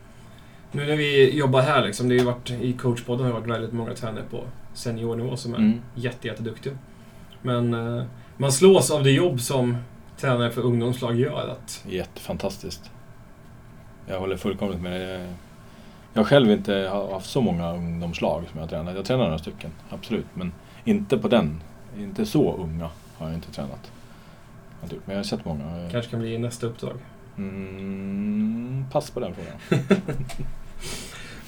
nu 0.76 0.86
när 0.86 0.96
vi 0.96 1.38
jobbar 1.38 1.60
här, 1.60 1.86
liksom, 1.86 2.08
det 2.08 2.14
har 2.14 2.18
ju 2.18 2.24
varit, 2.26 2.50
i 2.50 2.72
coachpodden 2.72 3.26
har 3.26 3.32
det 3.34 3.40
varit 3.40 3.50
väldigt 3.50 3.72
många 3.72 3.94
tränare 3.94 4.24
på 4.30 4.44
seniornivå 4.74 5.36
som 5.36 5.54
är 5.54 5.58
Mm. 5.58 5.80
jätte, 5.94 6.26
jätteduktiga. 6.28 6.72
Men 7.42 7.74
eh, 7.98 8.04
man 8.36 8.52
slås 8.52 8.90
av 8.90 9.04
det 9.04 9.10
jobb 9.10 9.40
som 9.40 9.76
tränare 10.16 10.50
för 10.50 10.62
ungdomslag 10.62 11.16
gör. 11.20 11.48
Att, 11.48 11.84
Jättefantastiskt. 11.88 12.90
Jag 14.06 14.20
håller 14.20 14.36
fullkomligt 14.36 14.80
med 14.80 14.92
dig. 15.00 15.28
Jag 16.12 16.26
själv 16.26 16.50
inte 16.50 16.72
har 16.74 17.12
haft 17.12 17.30
så 17.30 17.40
många 17.40 17.72
ungdomslag 17.72 18.42
som 18.50 18.58
jag 18.60 18.62
har 18.66 18.68
tränat. 18.68 18.94
Jag 18.96 19.04
tränar 19.04 19.24
några 19.24 19.38
stycken, 19.38 19.70
absolut. 19.90 20.26
Men 20.34 20.52
inte 20.84 21.18
på 21.18 21.28
den. 21.28 21.62
Inte 21.98 22.26
så 22.26 22.56
unga 22.56 22.90
har 23.16 23.26
jag 23.26 23.34
inte 23.34 23.52
tränat. 23.52 23.92
Men 24.80 25.00
jag 25.06 25.16
har 25.16 25.22
sett 25.22 25.44
många. 25.44 25.88
kanske 25.92 26.10
kan 26.10 26.20
bli 26.20 26.38
nästa 26.38 26.66
uppdrag. 26.66 26.94
Mm, 27.36 28.84
pass 28.92 29.10
på 29.10 29.20
den 29.20 29.32
frågan. 29.34 29.84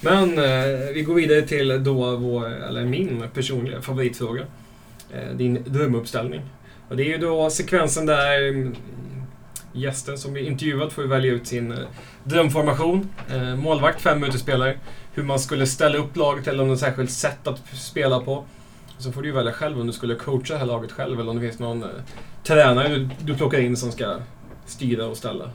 Men 0.01 0.37
eh, 0.37 0.93
vi 0.93 1.01
går 1.01 1.13
vidare 1.13 1.41
till 1.41 1.83
då 1.83 2.15
vår, 2.15 2.45
eller 2.45 2.85
min 2.85 3.23
personliga 3.33 3.81
favoritfråga. 3.81 4.45
Eh, 5.13 5.35
din 5.35 5.63
drömuppställning. 5.67 6.41
Och 6.89 6.97
det 6.97 7.03
är 7.03 7.07
ju 7.07 7.17
då 7.17 7.49
sekvensen 7.49 8.05
där 8.05 8.47
mm, 8.47 8.75
gästen 9.73 10.17
som 10.17 10.33
blir 10.33 10.43
intervjuad 10.43 10.91
får 10.91 11.03
välja 11.03 11.33
ut 11.33 11.47
sin 11.47 11.71
eh, 11.71 11.77
drömformation. 12.23 13.09
Eh, 13.29 13.55
målvakt, 13.55 14.01
fem 14.01 14.23
utespelare. 14.23 14.77
Hur 15.13 15.23
man 15.23 15.39
skulle 15.39 15.67
ställa 15.67 15.97
upp 15.97 16.15
laget 16.15 16.47
eller 16.47 16.63
om 16.63 16.69
det 16.69 16.75
är 16.75 16.77
särskilt 16.77 17.11
sätt 17.11 17.47
att 17.47 17.61
spela 17.73 18.19
på. 18.19 18.43
Så 18.97 19.11
får 19.11 19.21
du 19.21 19.27
ju 19.27 19.33
välja 19.33 19.53
själv 19.53 19.79
om 19.79 19.87
du 19.87 19.93
skulle 19.93 20.15
coacha 20.15 20.53
det 20.53 20.59
här 20.59 20.65
laget 20.65 20.91
själv 20.91 21.19
eller 21.19 21.29
om 21.29 21.35
det 21.35 21.47
finns 21.47 21.59
någon 21.59 21.83
eh, 21.83 21.89
tränare 22.43 22.87
du, 22.87 23.09
du 23.19 23.35
plockar 23.35 23.59
in 23.59 23.77
som 23.77 23.91
ska 23.91 24.15
styra 24.65 25.05
och 25.05 25.17
ställa. 25.17 25.51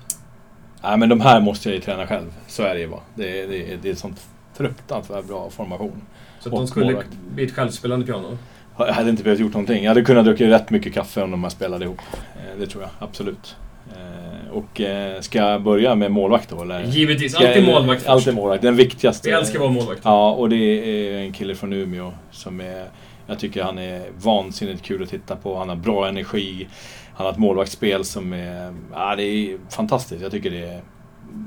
Nej 0.84 0.96
men 0.98 1.08
de 1.08 1.20
här 1.20 1.40
måste 1.40 1.68
jag 1.68 1.74
ju 1.76 1.80
träna 1.80 2.06
själv. 2.06 2.32
Så 2.46 2.62
är 2.62 2.74
det 2.74 2.80
ju 2.80 2.88
bara. 2.88 3.00
Det 3.14 3.40
är, 3.40 3.48
det 3.48 3.72
är, 3.72 3.78
det 3.82 3.90
är 3.90 3.94
sånt 3.94 4.26
fruktansvärt 4.54 5.24
bra 5.24 5.50
formation. 5.50 6.02
Så 6.40 6.48
att 6.48 6.54
de 6.54 6.66
skulle 6.66 6.84
målvakt. 6.86 7.08
bli 7.34 7.44
ett 7.44 7.52
självspelande 7.54 8.06
piano. 8.06 8.38
Jag 8.78 8.86
hade 8.92 9.10
inte 9.10 9.22
behövt 9.24 9.40
gjort 9.40 9.52
någonting. 9.52 9.82
Jag 9.84 9.90
hade 9.90 10.02
kunnat 10.02 10.24
dricka 10.24 10.46
rätt 10.46 10.70
mycket 10.70 10.94
kaffe 10.94 11.22
om 11.22 11.30
de 11.30 11.42
här 11.42 11.50
spelade 11.50 11.84
ihop. 11.84 11.98
Eh, 12.12 12.58
Det 12.60 12.66
tror 12.66 12.82
jag, 12.82 12.90
absolut. 12.98 13.56
Eh, 13.96 14.50
Och 14.52 14.80
eh, 14.80 15.20
ska 15.20 15.38
jag 15.38 15.62
börja 15.62 15.94
med 15.94 16.10
målvakt 16.12 16.50
då? 16.50 16.62
Eller? 16.62 16.84
Givetvis, 16.84 17.34
jag- 17.40 17.48
alltid 17.48 17.66
målvakt 17.66 18.00
först. 18.00 18.10
Alltid 18.10 18.34
målvakt, 18.34 18.62
den 18.62 18.76
viktigaste. 18.76 19.28
Vi 19.28 19.34
älskar 19.34 19.54
att 19.54 19.60
vara 19.60 19.70
målvakt. 19.72 20.00
Ja, 20.04 20.30
och 20.32 20.48
det 20.48 20.56
är 20.56 21.18
en 21.18 21.32
kille 21.32 21.54
från 21.54 21.72
Umeå 21.72 22.12
som 22.30 22.60
är... 22.60 22.86
Jag 23.26 23.38
tycker 23.38 23.62
han 23.62 23.78
är 23.78 24.02
vansinnigt 24.22 24.82
kul 24.82 25.02
att 25.02 25.08
titta 25.08 25.36
på. 25.36 25.56
Han 25.58 25.68
har 25.68 25.76
bra 25.76 26.08
energi. 26.08 26.68
Han 27.14 27.26
har 27.26 27.32
ett 27.32 27.38
målvaktsspel 27.38 28.04
som 28.04 28.32
är... 28.32 28.74
Ja, 28.92 29.16
det 29.16 29.22
är 29.22 29.58
fantastiskt. 29.70 30.22
Jag 30.22 30.30
tycker 30.32 30.50
det 30.50 30.64
är... 30.68 30.82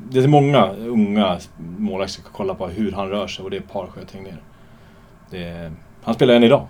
Det 0.10 0.20
är 0.20 0.28
många 0.28 0.68
unga 0.72 1.40
målvakter 1.58 2.14
som 2.14 2.24
ska 2.24 2.32
kolla 2.34 2.56
på 2.56 2.68
hur 2.68 2.92
han 2.92 3.10
rör 3.10 3.28
sig 3.28 3.44
och 3.46 3.52
det 3.52 3.58
är 3.58 3.62
Parsjö 3.62 4.02
Tegnér. 4.06 4.42
Är, 5.32 5.72
han 6.04 6.14
spelar 6.14 6.34
än 6.34 6.44
idag. 6.44 6.68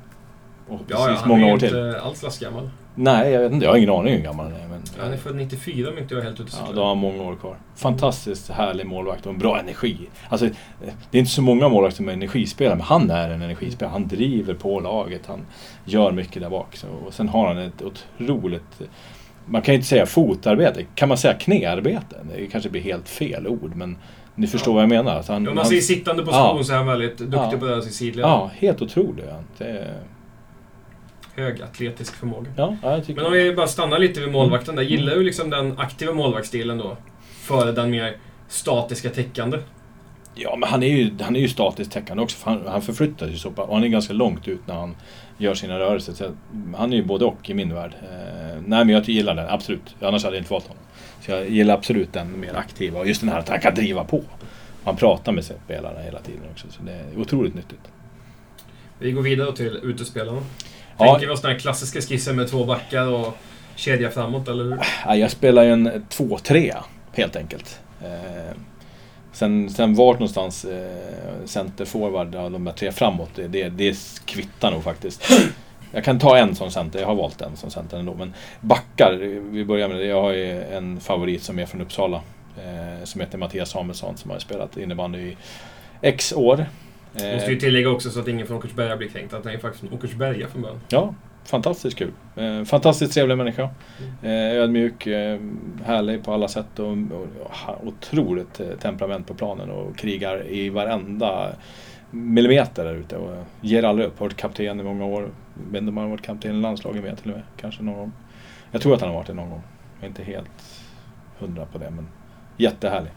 Och 0.67 0.79
Ja, 0.87 0.95
precis 0.97 1.05
ja, 1.09 1.15
han 1.19 1.29
många 1.29 1.47
är 1.47 1.53
år 1.53 1.57
till. 1.57 1.67
inte 1.67 2.01
alls 2.01 2.23
lastgammal. 2.23 2.69
Nej, 2.99 3.31
jag 3.31 3.41
vet 3.41 3.51
inte. 3.51 3.65
Jag 3.65 3.71
har 3.71 3.77
ingen 3.77 3.89
aning 3.89 4.13
hur 4.13 4.21
gammal 4.21 4.45
han 4.45 4.55
är. 4.55 4.67
Men, 4.67 4.81
Han 4.99 5.13
är 5.13 5.17
född 5.17 5.35
94 5.35 5.89
om 5.89 5.97
inte 5.97 6.13
jag 6.13 6.21
är 6.21 6.25
helt 6.27 6.39
ute 6.39 6.51
Ja, 6.67 6.73
då 6.73 6.81
har 6.81 6.87
han 6.87 6.97
många 6.97 7.23
år 7.23 7.35
kvar. 7.35 7.55
Fantastiskt 7.75 8.49
härlig 8.49 8.85
målvakt 8.85 9.25
och 9.25 9.31
en 9.33 9.37
bra 9.39 9.59
energi. 9.59 9.97
Alltså, 10.29 10.45
det 11.11 11.17
är 11.17 11.19
inte 11.19 11.31
så 11.31 11.41
många 11.41 11.69
målvakter 11.69 11.97
som 11.97 12.09
är 12.09 12.13
energispelare, 12.13 12.75
men 12.75 12.85
han 12.85 13.09
är 13.11 13.29
en 13.29 13.41
energispelare. 13.41 13.91
Han 13.91 14.07
driver 14.07 14.53
på 14.53 14.79
laget, 14.79 15.21
han 15.27 15.39
gör 15.85 16.11
mycket 16.11 16.41
där 16.41 16.49
bak. 16.49 16.75
Så, 16.75 16.87
och 17.07 17.13
sen 17.13 17.29
har 17.29 17.47
han 17.47 17.57
ett 17.57 17.81
otroligt... 17.81 18.81
Man 19.45 19.61
kan 19.61 19.73
ju 19.73 19.75
inte 19.75 19.87
säga 19.87 20.05
fotarbete, 20.05 20.85
kan 20.95 21.09
man 21.09 21.17
säga 21.17 21.33
knäarbete? 21.33 22.15
Det 22.37 22.45
kanske 22.47 22.69
blir 22.69 22.81
helt 22.81 23.09
fel 23.09 23.47
ord, 23.47 23.71
men 23.75 23.97
ni 24.35 24.47
förstår 24.47 24.71
Ja. 24.71 24.75
vad 24.75 24.83
jag 24.83 24.89
menar. 25.05 25.23
Han, 25.27 25.35
Om 25.37 25.43
man 25.43 25.57
han, 25.57 25.65
ser 25.65 25.75
i 25.75 25.81
sittande 25.81 26.23
position 26.23 26.57
Ja. 26.57 26.63
så 26.63 26.73
är 26.73 26.77
han 26.77 26.87
väldigt 26.87 27.17
duktig 27.17 27.37
Ja. 27.37 27.57
på 27.75 27.81
sig 27.81 27.91
i 27.91 27.93
sidled. 27.93 28.25
Ja, 28.25 28.51
helt 28.55 28.81
otrolig. 28.81 29.25
Det 29.57 29.93
hög 31.37 31.61
atletisk 31.61 32.15
förmåga. 32.15 32.51
Ja, 32.57 32.77
ja, 32.81 32.91
jag 32.91 33.05
tycker 33.05 33.21
Men 33.21 33.25
om 33.25 33.33
vi 33.33 33.53
bara 33.53 33.67
stannar 33.67 33.99
lite 33.99 34.19
vid 34.19 34.31
målvakten 34.31 34.75
där. 34.75 34.83
Gillar 34.83 35.15
du 35.15 35.23
liksom 35.23 35.49
den 35.49 35.79
aktiva 35.79 36.13
målvaktsstilen 36.13 36.77
då? 36.77 36.97
Före 37.41 37.71
den 37.71 37.89
mer 37.89 38.17
statiska 38.47 39.09
täckande? 39.09 39.57
Ja, 40.35 40.55
men 40.55 40.69
han 40.69 40.83
är 40.83 40.87
ju, 40.87 41.11
han 41.21 41.35
är 41.35 41.39
ju 41.39 41.47
statiskt 41.47 41.91
täckande 41.91 42.23
också. 42.23 42.37
För 42.37 42.51
han, 42.51 42.67
han 42.67 42.81
förflyttar 42.81 43.27
sig 43.27 43.37
så 43.37 43.51
pass. 43.51 43.67
Och 43.67 43.75
han 43.75 43.83
är 43.83 43.87
ganska 43.87 44.13
långt 44.13 44.47
ut 44.47 44.59
när 44.65 44.75
han 44.75 44.95
gör 45.37 45.53
sina 45.53 45.79
rörelser. 45.79 46.13
Så 46.13 46.31
han 46.75 46.93
är 46.93 46.97
ju 46.97 47.03
både 47.03 47.25
och 47.25 47.49
i 47.49 47.53
min 47.53 47.73
värld. 47.73 47.91
Eh, 48.03 48.61
nej, 48.65 48.85
men 48.85 48.89
jag 48.89 49.09
gillar 49.09 49.35
den, 49.35 49.49
absolut. 49.49 49.95
Annars 49.99 50.23
hade 50.23 50.35
jag 50.35 50.41
inte 50.41 50.53
valt 50.53 50.67
honom. 50.67 50.83
Så 51.21 51.31
jag 51.31 51.49
gillar 51.49 51.73
absolut 51.73 52.13
den 52.13 52.39
mer 52.39 52.55
aktiva. 52.55 52.99
Och 52.99 53.07
just 53.07 53.21
den 53.21 53.29
här 53.29 53.39
att 53.39 53.49
han 53.49 53.59
kan 53.59 53.75
driva 53.75 54.03
på. 54.03 54.23
Han 54.83 54.95
pratar 54.95 55.31
med 55.31 55.43
spelarna 55.43 55.99
hela 55.99 56.19
tiden 56.19 56.41
också. 56.51 56.67
Så 56.69 56.83
det 56.83 56.91
är 56.91 57.21
otroligt 57.21 57.55
nyttigt. 57.55 57.91
Vi 58.99 59.11
går 59.11 59.21
vidare 59.21 59.55
till 59.55 59.79
utespelarna. 59.83 60.41
Ja. 60.97 61.05
Tänker 61.05 61.27
vi 61.27 61.33
oss 61.33 61.41
den 61.41 61.51
här 61.51 61.59
klassiska 61.59 62.01
skissen 62.01 62.35
med 62.35 62.49
två 62.49 62.65
backar 62.65 63.07
och 63.07 63.37
kedja 63.75 64.11
framåt, 64.11 64.47
eller 64.47 64.63
hur? 64.63 64.79
Ja, 65.05 65.15
jag 65.15 65.31
spelar 65.31 65.63
ju 65.63 65.73
en 65.73 65.87
2-3 65.87 66.75
helt 67.13 67.35
enkelt. 67.35 67.79
Eh, 68.01 68.57
sen, 69.31 69.69
sen 69.69 69.95
vart 69.95 70.19
någonstans 70.19 70.65
eh, 70.65 71.45
centerforward 71.45 72.35
av 72.35 72.51
de 72.51 72.63
där 72.63 72.71
tre 72.71 72.91
framåt, 72.91 73.29
det, 73.35 73.47
det, 73.47 73.69
det 73.69 73.97
kvittar 74.25 74.71
nog 74.71 74.83
faktiskt. 74.83 75.31
Jag 75.91 76.03
kan 76.03 76.19
ta 76.19 76.37
en 76.37 76.55
som 76.55 76.71
center, 76.71 76.99
jag 76.99 77.07
har 77.07 77.15
valt 77.15 77.41
en 77.41 77.57
som 77.57 77.69
center 77.69 77.97
ändå. 77.97 78.13
Men 78.13 78.33
backar, 78.61 79.13
vi 79.51 79.65
börjar 79.65 79.87
med 79.87 79.97
det. 79.97 80.05
Jag 80.05 80.21
har 80.21 80.31
ju 80.31 80.63
en 80.63 80.99
favorit 80.99 81.43
som 81.43 81.59
är 81.59 81.65
från 81.65 81.81
Uppsala. 81.81 82.21
Eh, 82.57 83.03
som 83.03 83.21
heter 83.21 83.37
Mattias 83.37 83.69
Samuelsson 83.69 84.17
som 84.17 84.31
har 84.31 84.39
spelat 84.39 84.77
innebandy 84.77 85.19
i 85.19 85.37
X 86.01 86.33
år. 86.33 86.65
Eh, 87.23 87.33
Måste 87.33 87.51
ju 87.51 87.59
tillägga 87.59 87.89
också 87.89 88.09
så 88.09 88.19
att 88.19 88.27
ingen 88.27 88.47
från 88.47 88.57
Åkersberga 88.57 88.97
blir 88.97 89.07
kränkt 89.07 89.33
att 89.33 89.45
han 89.45 89.53
är 89.53 89.57
faktiskt 89.57 89.83
från 89.87 89.93
Åkersberga 89.93 90.47
från 90.47 90.61
början. 90.61 90.79
Ja, 90.89 91.15
fantastiskt 91.45 91.97
kul. 91.97 92.11
Eh, 92.35 92.63
fantastiskt 92.63 93.13
trevlig 93.13 93.37
människa. 93.37 93.69
Eh, 94.23 94.31
ödmjuk, 94.31 95.07
eh, 95.07 95.39
härlig 95.85 96.23
på 96.23 96.33
alla 96.33 96.47
sätt 96.47 96.79
och, 96.79 96.91
och, 96.91 97.87
otroligt 97.87 98.59
eh, 98.59 98.67
temperament 98.67 99.27
på 99.27 99.33
planen 99.33 99.69
och 99.69 99.97
krigar 99.97 100.47
i 100.47 100.69
varenda 100.69 101.49
millimeter 102.11 102.85
där 102.85 102.95
ute 102.95 103.17
och 103.17 103.45
ger 103.61 103.83
aldrig 103.83 104.07
upp. 104.07 104.19
Har 104.19 104.25
varit 104.25 104.37
kapten 104.37 104.79
i 104.79 104.83
många 104.83 105.05
år. 105.05 105.29
Vet 105.71 105.81
inte 105.81 105.89
om 105.89 105.97
han 105.97 106.05
har 106.05 106.11
varit 106.11 106.21
kapten 106.25 106.55
i 106.57 106.61
landslaget 106.61 107.03
med 107.03 107.17
till 107.17 107.31
och 107.31 107.37
med. 107.37 107.45
Kanske 107.57 107.83
någon 107.83 107.95
gång. 107.95 108.11
Jag 108.71 108.81
tror 108.81 108.93
att 108.93 109.01
han 109.01 109.09
har 109.09 109.15
varit 109.15 109.27
det 109.27 109.33
någon 109.33 109.49
gång. 109.49 109.61
Jag 109.99 110.03
är 110.03 110.07
inte 110.07 110.23
helt 110.23 110.85
hundra 111.39 111.65
på 111.65 111.77
det 111.77 111.89
men 111.89 112.07
jättehärlig. 112.57 113.11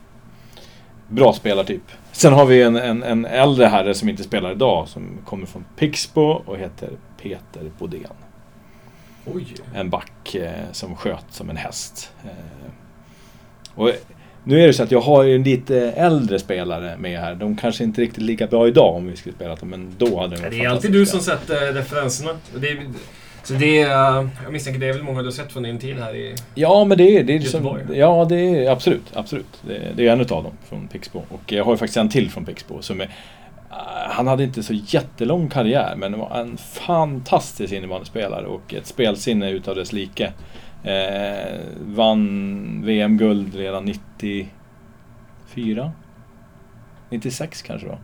Bra 1.10 1.32
spelartyp. 1.32 1.82
Sen 2.12 2.32
har 2.32 2.46
vi 2.46 2.62
en, 2.62 2.76
en, 2.76 3.02
en 3.02 3.24
äldre 3.24 3.66
herre 3.66 3.94
som 3.94 4.08
inte 4.08 4.22
spelar 4.22 4.52
idag 4.52 4.88
som 4.88 5.18
kommer 5.24 5.46
från 5.46 5.64
Pixbo 5.76 6.22
och 6.22 6.58
heter 6.58 6.90
Peter 7.22 7.70
Bodén 7.78 8.06
Oj! 9.26 9.46
en 9.74 9.90
back 9.90 10.34
eh, 10.34 10.50
som 10.72 10.96
sköt 10.96 11.24
som 11.30 11.50
en 11.50 11.56
häst. 11.56 12.12
Eh, 12.24 12.30
och 13.74 13.90
nu 14.44 14.62
är 14.62 14.66
det 14.66 14.72
så 14.72 14.82
att 14.82 14.90
jag 14.90 15.00
har 15.00 15.22
ju 15.22 15.34
en 15.34 15.42
lite 15.42 15.76
äldre 15.80 16.38
spelare 16.38 16.96
med 16.96 17.20
här. 17.20 17.34
De 17.34 17.56
kanske 17.56 17.84
inte 17.84 18.00
riktigt 18.00 18.24
lika 18.24 18.46
bra 18.46 18.68
idag 18.68 18.94
om 18.96 19.06
vi 19.06 19.16
skulle 19.16 19.34
spela 19.34 19.54
dem, 19.54 19.68
men 19.68 19.94
då 19.98 20.20
hade 20.20 20.36
de 20.36 20.42
varit 20.42 20.52
Det 20.52 20.64
är 20.64 20.68
alltid 20.68 20.92
du 20.92 21.06
som 21.06 21.20
sätter 21.20 21.72
referenserna. 21.72 22.30
Det 22.56 22.68
är, 22.68 22.88
så 23.42 23.54
det 23.54 23.80
är, 23.80 24.28
jag 24.44 24.52
misstänker 24.52 24.80
det 24.80 24.88
är 24.88 24.92
väl 24.92 25.02
många 25.02 25.18
du 25.18 25.26
har 25.26 25.32
sett 25.32 25.52
från 25.52 25.62
din 25.62 25.78
tid 25.78 25.98
här 25.98 26.14
i... 26.14 26.34
Ja, 26.54 26.84
men 26.84 26.98
det 26.98 27.18
är, 27.18 27.24
det 27.24 27.32
är 27.32 27.38
Göteborg. 27.38 27.84
Ja, 27.92 28.26
det 28.28 28.36
är 28.36 28.70
absolut. 28.70 29.12
absolut. 29.14 29.62
Det, 29.66 29.92
det 29.96 30.08
är 30.08 30.12
en 30.12 30.20
utav 30.20 30.44
dem 30.44 30.52
från 30.68 30.88
Pixbo. 30.88 31.22
Och 31.28 31.52
jag 31.52 31.64
har 31.64 31.72
ju 31.72 31.78
faktiskt 31.78 31.96
en 31.96 32.08
till 32.08 32.30
från 32.30 32.44
Pixbo 32.44 32.82
som 32.82 33.00
är 33.00 33.10
ah, 33.70 34.08
han 34.08 34.26
hade 34.26 34.44
inte 34.44 34.62
så 34.62 34.74
jättelång 34.74 35.48
karriär 35.48 35.94
men 35.96 36.18
var 36.18 36.40
en 36.40 36.56
fantastisk 36.56 37.72
innebandyspelare 37.72 38.46
och 38.46 38.74
ett 38.74 38.86
spelsinne 38.86 39.50
utav 39.50 39.74
dess 39.74 39.92
like. 39.92 40.32
Eh, 40.84 41.60
vann 41.80 42.82
VM-guld 42.84 43.54
redan 43.54 43.84
94? 43.84 45.92
96 47.10 47.62
kanske 47.62 47.86
då? 47.86 47.98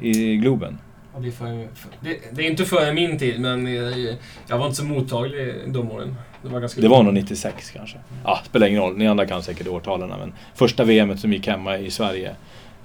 I 0.00 0.36
Globen. 0.36 0.78
Det 1.20 1.26
är, 1.28 1.32
för, 1.32 1.68
för, 1.74 1.90
det, 2.00 2.18
det 2.32 2.42
är 2.46 2.50
inte 2.50 2.64
före 2.64 2.92
min 2.92 3.18
tid, 3.18 3.40
men 3.40 3.74
jag, 3.74 4.16
jag 4.46 4.58
var 4.58 4.66
inte 4.66 4.76
så 4.76 4.84
mottaglig 4.84 5.54
de 5.66 5.90
åren. 5.90 6.16
Det 6.42 6.48
var 6.48 6.60
ganska 6.60 6.80
Det 6.80 6.88
var 6.88 7.02
nog 7.02 7.14
96 7.14 7.70
kanske. 7.70 7.98
Ja, 8.24 8.40
spelar 8.44 8.66
ingen 8.66 8.80
roll. 8.80 8.96
Ni 8.96 9.06
andra 9.06 9.26
kan 9.26 9.42
säkert 9.42 9.68
årtalen. 9.68 10.08
Men 10.08 10.32
första 10.54 10.84
VMet 10.84 11.20
som 11.20 11.32
gick 11.32 11.46
hemma 11.46 11.78
i 11.78 11.90
Sverige 11.90 12.36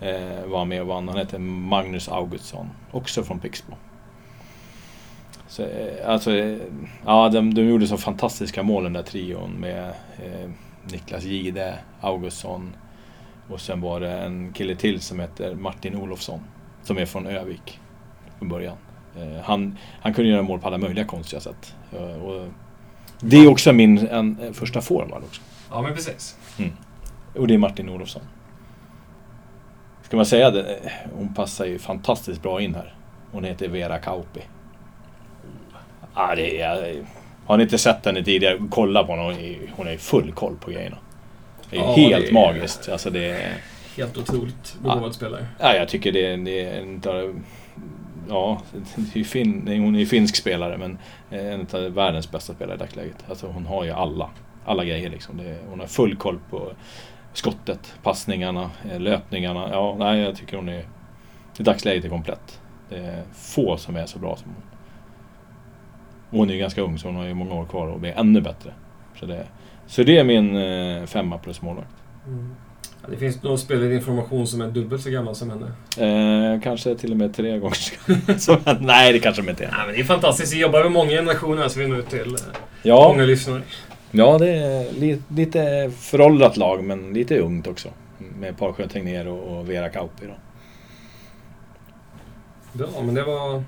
eh, 0.02 0.46
var 0.46 0.65
med 0.65 0.82
och 0.82 0.88
vann. 0.88 1.08
Han 1.08 1.18
hette 1.18 1.39
Magnus 1.39 2.10
Augustsson. 2.10 2.70
Också 2.92 3.24
från 3.24 3.39
Pixbo. 3.39 3.74
Så, 5.48 5.63
eh, 5.63 6.10
alltså, 6.10 6.32
eh, 6.32 6.58
ja, 7.06 7.30
de, 7.30 7.54
de 7.54 7.62
gjorde 7.62 7.88
så 7.88 7.98
fantastiska 7.98 8.63
mål 8.63 8.84
den 8.84 8.94
där 8.94 9.04
trion 9.04 9.52
med 9.52 9.88
eh, 10.24 10.50
Niklas 10.92 11.24
Gide, 11.24 11.80
Augustsson 12.02 12.76
och 13.50 13.62
sen 13.62 13.82
var 13.82 14.00
det 14.00 14.12
en 14.12 14.54
kille 14.54 14.76
till 14.76 15.02
som 15.02 15.20
heter 15.20 15.56
Martin 15.56 15.96
Olofsson. 15.96 16.39
Som 16.84 16.98
är 16.98 17.06
från 17.06 17.28
Övik 17.28 17.80
från 18.39 18.49
början. 18.49 18.78
Eh, 19.17 19.41
han, 19.43 19.78
han 20.02 20.13
kunde 20.13 20.30
göra 20.32 20.41
mål 20.41 20.60
på 20.60 20.67
alla 20.67 20.78
möjliga 20.78 21.06
konstiga 21.06 21.39
sätt. 21.39 21.75
Eh, 21.93 22.23
och 22.23 22.47
det 23.19 23.38
är 23.38 23.47
också 23.47 23.73
min 23.73 24.08
en, 24.08 24.54
första 24.54 24.82
forward 24.82 25.23
också. 25.23 25.41
Ja, 25.71 25.82
men 25.82 25.93
precis. 25.93 26.38
Och 27.36 27.47
det 27.47 27.54
är 27.54 27.58
Martin 27.58 27.89
Olofsson. 27.89 28.21
Ska 30.04 30.17
man 30.17 30.25
säga 30.25 30.52
det? 30.52 30.75
eh, 30.75 30.91
Hon 31.17 31.34
passar 31.34 31.65
ju 31.65 31.80
fantastiskt 31.80 32.41
bra 32.41 32.62
in 32.62 32.75
här. 32.75 32.93
Hon 33.32 33.43
heter 33.43 33.67
Vera 33.67 33.97
Kauppi. 33.97 34.41
Ah, 36.13 36.36
det 36.36 36.62
är, 36.62 37.04
har 37.45 37.58
ni 37.58 37.63
inte 37.63 37.78
sett 37.78 38.06
henne 38.06 38.23
tidigare, 38.23 38.58
kolla 38.69 39.04
på 39.04 39.15
henne. 39.15 39.56
Hon 39.75 39.88
är- 39.88 39.97
full 39.97 40.32
koll 40.32 40.56
på 40.56 40.71
grejerna. 40.71 40.97
Det 41.69 41.78
är 41.78 41.82
Ja, 41.82 41.93
helt 41.95 42.25
det 42.25 42.30
är- 42.30 42.34
magiskt. 42.34 42.89
Alltså 42.89 43.10
det 43.10 43.30
är, 43.30 43.54
Helt 43.97 44.17
otroligt 44.17 44.78
begåvad 44.84 45.15
spelare. 45.15 45.45
ja, 45.60 45.75
jag 45.75 45.88
tycker 45.89 46.12
det, 46.12 46.25
är- 46.25 46.38
det 46.38 46.65
är 46.65 46.82
utav... 46.82 47.39
Ja, 48.30 48.62
det 49.13 49.20
är 49.20 49.24
fin, 49.24 49.68
hon 49.68 49.96
är 49.96 50.00
ju 50.00 50.06
finsk 50.06 50.36
spelare 50.36 50.78
men 50.78 50.98
eh, 51.30 51.54
en 51.54 51.68
av 51.74 51.82
världens 51.82 52.32
bästa 52.32 52.54
spelare 52.54 52.76
i 52.76 52.80
dagsläget. 52.80 53.26
Alltså 53.30 53.48
hon 53.48 53.65
har 53.65 53.84
ju 53.84 53.92
alla, 53.92 54.30
alla 54.65 54.86
grejer 54.86 55.10
liksom. 55.10 55.38
Det, 55.38 55.58
hon 55.70 55.80
har 55.80 55.88
full 55.88 56.15
koll 56.15 56.39
på 56.50 56.72
skottet, 57.34 57.94
passningarna, 58.04 58.72
eh, 58.92 59.00
löpningarna. 59.00 59.70
Ja, 59.72 59.96
nej, 60.00 60.22
jag 60.22 60.36
tycker 60.36 60.58
hon 60.58 60.70
är... 60.70 60.86
I 61.60 61.63
dagsläget 61.63 62.06
är 62.06 62.10
komplett. 62.10 62.62
Det 62.89 62.98
är 62.98 63.24
få 63.34 63.78
som 63.78 63.96
är 63.96 64.06
så 64.06 64.20
bra 64.20 64.36
som 64.36 64.52
hon. 64.52 64.63
Och 66.30 66.38
Hon 66.38 66.50
är 66.50 66.54
ju 66.54 66.60
ganska 66.60 66.82
ung 66.82 66.98
så 66.98 67.08
hon 67.08 67.15
har 67.15 67.26
ju 67.26 67.34
många 67.34 67.54
år 67.54 67.65
kvar 67.65 67.88
och 67.88 68.00
blir 68.00 68.12
ännu 68.18 68.42
bättre. 68.42 68.74
Så 69.20 69.26
det, 69.26 69.48
så 69.88 70.04
det 70.04 70.18
är 70.18 70.24
min 70.24 70.56
eh, 70.56 71.06
femma 71.06 71.38
plus 71.38 71.62
målvakt. 71.62 71.96
Mm. 72.28 72.56
Det 73.12 73.17
finns 73.17 73.43
någon 73.43 73.58
spelinformation 73.60 74.48
som 74.48 74.62
är 74.62 74.67
dubbelt 74.67 75.04
så 75.04 75.10
gammal 75.10 75.36
som 75.36 75.50
henne. 75.50 76.54
Eh, 76.56 76.62
kanske 76.62 76.95
till 76.95 77.12
och 77.12 77.17
med 77.17 77.36
tre 77.36 77.58
gånger 77.58 78.38
så, 78.39 78.58
Nej, 78.80 79.13
det 79.13 79.19
kanske 79.19 79.41
de 79.41 79.50
inte 79.50 79.63
är. 79.65 79.69
Ja, 79.78 79.86
men 79.86 79.95
det 79.95 80.02
är 80.02 80.04
fantastiskt. 80.04 80.54
Vi 80.54 80.60
jobbar 80.62 80.84
med 80.84 80.91
många 80.91 81.12
generationer 81.12 81.67
så 81.67 81.80
vi 81.80 81.88
når 81.88 82.00
ut 82.00 82.10
till 82.10 82.36
eh, 82.36 82.41
Ja, 82.84 83.10
många 83.13 83.24
lyssnare. 83.26 83.62
ja 84.12 84.38
det 84.38 84.50
är 84.50 84.91
li, 84.93 85.22
lite 85.28 85.91
föråldrat 86.00 86.58
lag 86.58 86.84
men 86.84 87.13
lite 87.13 87.39
ungt 87.39 87.67
också. 87.67 87.89
Med 88.39 88.58
Parsjö 88.58 88.88
Tegnér 88.88 89.28
och, 89.28 89.58
och 89.58 89.69
Vera 89.69 89.89
Kauppi 89.89 90.26
då. 90.26 90.36
Bra, 92.74 93.02
men 93.02 93.15
det 93.15 93.24
var... 93.24 93.63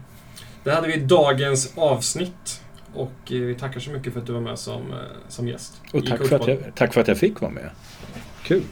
Det 0.63 0.71
hade 0.71 0.87
vi 0.87 0.97
dagens 0.97 1.73
avsnitt. 1.77 2.61
Och 2.93 3.11
eh, 3.31 3.37
vi 3.39 3.55
tackar 3.55 3.79
så 3.79 3.91
mycket 3.91 4.13
för 4.13 4.19
att 4.19 4.27
du 4.27 4.33
var 4.33 4.41
med 4.41 4.59
som, 4.59 4.91
eh, 4.91 4.97
som 5.27 5.47
gäst. 5.47 5.81
Och 5.93 6.05
tack 6.05 6.27
för, 6.27 6.49
jag, 6.49 6.59
tack 6.75 6.93
för 6.93 7.01
att 7.01 7.07
jag 7.07 7.17
fick 7.17 7.41
vara 7.41 7.51
med. 7.51 7.69
Kul! 8.43 8.63